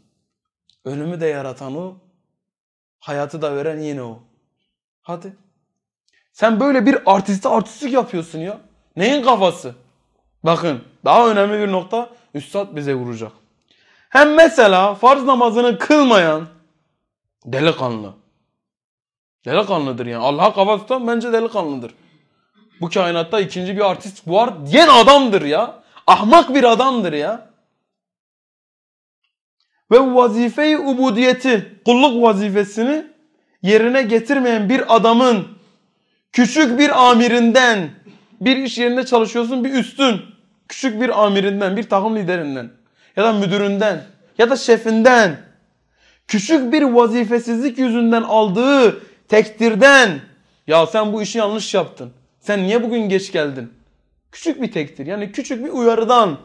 Ölümü 0.86 1.22
de 1.22 1.26
yaratan 1.26 1.76
o. 1.76 1.98
Hayatı 3.00 3.42
da 3.42 3.56
veren 3.56 3.80
yine 3.80 4.02
o. 4.02 4.24
Hadi. 5.02 5.38
Sen 6.32 6.60
böyle 6.60 6.86
bir 6.86 6.98
artiste 7.06 7.50
artistlik 7.50 7.94
yapıyorsun 7.94 8.40
ya. 8.40 8.58
Neyin 8.96 9.24
kafası? 9.24 9.76
Bakın 10.44 10.82
daha 11.06 11.30
önemli 11.30 11.60
bir 11.60 11.72
nokta 11.72 12.10
Üstad 12.34 12.76
bize 12.76 12.94
vuracak. 12.94 13.32
Hem 14.10 14.36
mesela 14.36 14.96
farz 14.96 15.24
namazını 15.24 15.80
kılmayan 15.80 16.48
delikanlı. 17.46 18.14
Delikanlıdır 19.46 20.06
yani. 20.06 20.24
Allah'a 20.24 20.54
kafa 20.54 20.78
tutan 20.78 21.08
bence 21.08 21.34
delikanlıdır. 21.34 21.94
Bu 22.82 22.90
kainatta 22.90 23.40
ikinci 23.40 23.76
bir 23.76 23.90
artist 23.90 24.28
var 24.28 24.66
diyen 24.66 24.88
adamdır 24.88 25.42
ya. 25.42 25.84
Ahmak 26.08 26.56
bir 26.56 26.64
adamdır 26.64 27.14
ya. 27.14 27.50
Ve 29.92 30.16
vazife-i 30.16 30.78
ubudiyeti, 30.78 31.82
kulluk 31.86 32.24
vazifesini 32.24 33.08
yerine 33.62 34.02
getirmeyen 34.02 34.70
bir 34.70 34.96
adamın 34.96 35.59
küçük 36.32 36.80
bir 36.80 37.10
amirinden, 37.10 37.90
bir 38.42 38.58
iş 38.58 38.78
yerinde 38.78 39.06
çalışıyorsun 39.06 39.64
bir 39.64 39.74
üstün, 39.74 40.22
küçük 40.68 41.02
bir 41.02 41.26
amirinden, 41.26 41.78
bir 41.78 41.84
takım 41.84 42.16
liderinden 42.16 42.72
ya 43.16 43.24
da 43.24 43.34
müdüründen 43.34 44.04
ya 44.38 44.50
da 44.50 44.56
şefinden 44.56 45.38
küçük 46.28 46.74
bir 46.74 46.82
vazifesizlik 46.82 47.78
yüzünden 47.78 48.24
aldığı 48.24 49.02
tektirden 49.28 50.20
ya 50.68 50.88
sen 50.88 51.14
bu 51.14 51.22
işi 51.22 51.38
yanlış 51.38 51.74
yaptın. 51.74 52.12
Sen 52.40 52.64
niye 52.64 52.84
bugün 52.84 53.10
geç 53.10 53.32
geldin? 53.32 53.74
Küçük 54.32 54.62
bir 54.62 54.72
tektir 54.72 55.06
yani 55.06 55.32
küçük 55.32 55.66
bir 55.66 55.70
uyarıdan 55.70 56.38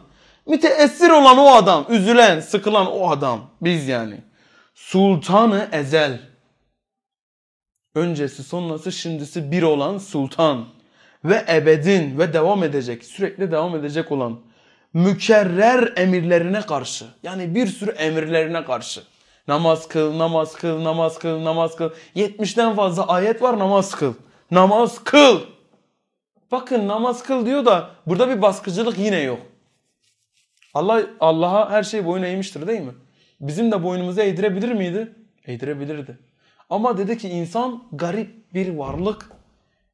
Müteessir 0.47 1.09
olan 1.09 1.37
o 1.37 1.47
adam, 1.47 1.85
üzülen, 1.89 2.39
sıkılan 2.39 2.91
o 2.91 3.09
adam. 3.09 3.49
Biz 3.61 3.87
yani. 3.87 4.17
Sultanı 4.75 5.67
ezel. 5.71 6.19
Öncesi 7.95 8.43
sonrası 8.43 8.91
şimdisi 8.91 9.51
bir 9.51 9.63
olan 9.63 9.97
sultan. 9.97 10.65
Ve 11.25 11.45
ebedin 11.49 12.19
ve 12.19 12.33
devam 12.33 12.63
edecek, 12.63 13.05
sürekli 13.05 13.51
devam 13.51 13.75
edecek 13.75 14.11
olan 14.11 14.39
mükerrer 14.93 15.93
emirlerine 15.95 16.61
karşı. 16.61 17.05
Yani 17.23 17.55
bir 17.55 17.67
sürü 17.67 17.91
emirlerine 17.91 18.65
karşı. 18.65 19.01
Namaz 19.47 19.87
kıl, 19.87 20.17
namaz 20.17 20.53
kıl, 20.55 20.83
namaz 20.83 21.19
kıl, 21.19 21.43
namaz 21.43 21.75
kıl. 21.75 21.89
70'ten 22.15 22.75
fazla 22.75 23.07
ayet 23.07 23.41
var 23.41 23.59
namaz 23.59 23.95
kıl. 23.95 24.13
Namaz 24.51 25.03
kıl. 25.03 25.39
Bakın 26.51 26.87
namaz 26.87 27.23
kıl 27.23 27.45
diyor 27.45 27.65
da 27.65 27.89
burada 28.07 28.29
bir 28.29 28.41
baskıcılık 28.41 28.97
yine 28.97 29.19
yok. 29.19 29.39
Allah 30.73 31.01
Allah'a 31.19 31.71
her 31.71 31.83
şey 31.83 32.05
boyun 32.05 32.23
eğmiştir 32.23 32.67
değil 32.67 32.81
mi? 32.81 32.93
Bizim 33.41 33.71
de 33.71 33.83
boynumuzu 33.83 34.21
eğdirebilir 34.21 34.71
miydi? 34.71 35.13
Eğdirebilirdi. 35.45 36.17
Ama 36.69 36.97
dedi 36.97 37.17
ki 37.17 37.29
insan 37.29 37.83
garip 37.91 38.53
bir 38.53 38.75
varlık. 38.75 39.29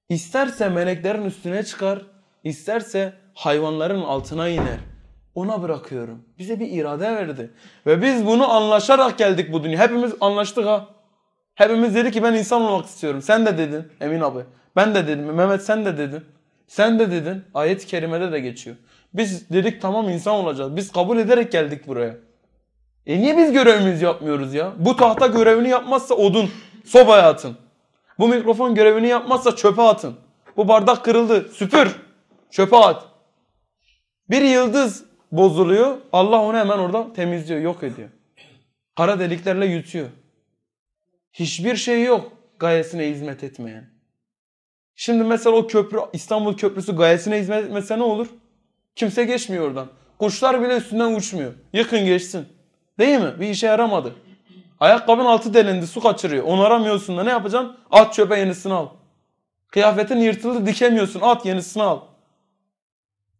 İsterse 0.10 0.70
meleklerin 0.70 1.26
üstüne 1.26 1.64
çıkar, 1.64 2.02
isterse 2.44 3.14
hayvanların 3.34 4.02
altına 4.02 4.48
iner. 4.48 4.80
Ona 5.36 5.62
bırakıyorum. 5.62 6.26
Bize 6.40 6.60
bir 6.60 6.72
irade 6.72 7.04
verdi. 7.04 7.52
Ve 7.86 8.02
biz 8.02 8.26
bunu 8.26 8.52
anlaşarak 8.52 9.18
geldik 9.18 9.54
bu 9.54 9.64
dünya. 9.64 9.80
Hepimiz 9.80 10.14
anlaştık 10.22 10.66
ha. 10.66 10.88
Hepimiz 11.56 11.96
dedi 11.96 12.12
ki 12.12 12.24
ben 12.24 12.34
insan 12.34 12.62
olmak 12.62 12.86
istiyorum. 12.86 13.22
Sen 13.22 13.46
de 13.46 13.58
dedin 13.58 13.88
Emin 14.02 14.22
abi. 14.22 14.40
Ben 14.76 14.96
de 14.96 15.08
dedim. 15.08 15.34
Mehmet 15.34 15.64
sen 15.64 15.86
de 15.86 15.98
dedin. 15.98 16.24
Sen 16.68 17.00
de 17.00 17.12
dedin. 17.12 17.44
Ayet-i 17.54 17.88
kerimede 17.88 18.32
de 18.32 18.40
geçiyor. 18.40 18.76
Biz 19.14 19.50
dedik 19.50 19.82
tamam 19.82 20.10
insan 20.10 20.36
olacağız. 20.36 20.76
Biz 20.76 20.92
kabul 20.92 21.18
ederek 21.18 21.52
geldik 21.52 21.88
buraya. 21.88 22.18
E 23.06 23.20
niye 23.22 23.38
biz 23.38 23.52
görevimizi 23.52 24.06
yapmıyoruz 24.06 24.54
ya? 24.54 24.74
Bu 24.78 24.96
tahta 24.96 25.28
görevini 25.28 25.70
yapmazsa 25.70 26.16
odun, 26.16 26.50
sobaya 26.86 27.30
atın. 27.30 27.58
Bu 28.20 28.28
mikrofon 28.28 28.76
görevini 28.76 29.08
yapmazsa 29.08 29.56
çöpe 29.56 29.82
atın. 29.82 30.16
Bu 30.58 30.68
bardak 30.68 31.06
kırıldı, 31.06 31.50
süpür, 31.54 31.96
çöpe 32.52 32.78
at. 32.78 33.06
Bir 34.30 34.42
yıldız 34.42 35.06
bozuluyor, 35.32 35.98
Allah 36.14 36.42
onu 36.42 36.58
hemen 36.58 36.78
orada 36.78 37.14
temizliyor, 37.14 37.62
yok 37.62 37.84
ediyor. 37.84 38.10
Kara 38.98 39.20
deliklerle 39.20 39.66
yutuyor. 39.66 40.08
Hiçbir 41.34 41.76
şey 41.76 42.04
yok 42.04 42.32
gayesine 42.60 43.10
hizmet 43.10 43.44
etmeyen. 43.44 43.90
Şimdi 44.96 45.24
mesela 45.24 45.56
o 45.56 45.68
köprü, 45.68 46.00
İstanbul 46.14 46.58
Köprüsü 46.58 46.96
gayesine 46.96 47.40
hizmet 47.40 47.66
etmese 47.66 48.00
ne 48.00 48.04
olur? 48.04 48.28
Kimse 48.96 49.24
geçmiyor 49.24 49.68
oradan. 49.68 49.88
Kuşlar 50.20 50.62
bile 50.62 50.78
üstünden 50.78 51.16
uçmuyor. 51.16 51.54
Yıkın 51.74 52.06
geçsin. 52.06 52.48
Değil 53.00 53.20
mi? 53.20 53.40
Bir 53.40 53.50
işe 53.50 53.68
yaramadı. 53.68 54.14
Ayakkabın 54.80 55.26
altı 55.26 55.54
delindi, 55.54 55.88
su 55.88 56.02
kaçırıyor. 56.02 56.44
Onu 56.44 56.64
aramıyorsun 56.64 57.18
da 57.18 57.24
ne 57.24 57.30
yapacaksın? 57.30 57.78
At 57.92 58.14
çöpe 58.14 58.40
yenisini 58.40 58.74
al. 58.74 58.88
Kıyafetin 59.68 60.18
yırtıldı, 60.18 60.66
dikemiyorsun. 60.66 61.22
At 61.22 61.46
yenisini 61.46 61.84
al. 61.84 62.00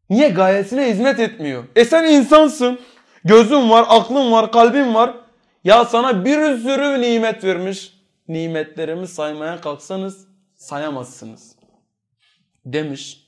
Niye 0.10 0.30
gayesine 0.30 0.90
hizmet 0.90 1.20
etmiyor? 1.20 1.64
E 1.76 1.86
sen 1.86 2.04
insansın. 2.04 2.80
Gözün 3.24 3.70
var, 3.70 3.86
aklın 3.90 4.32
var, 4.32 4.52
kalbin 4.52 4.94
var. 4.94 5.14
Ya 5.64 5.86
sana 5.86 6.26
bir 6.26 6.58
sürü 6.58 7.02
nimet 7.02 7.44
vermiş. 7.44 7.94
Nimetlerimi 8.28 9.08
saymaya 9.08 9.62
kalksanız 9.62 10.28
sayamazsınız. 10.56 11.56
Demiş. 12.66 13.28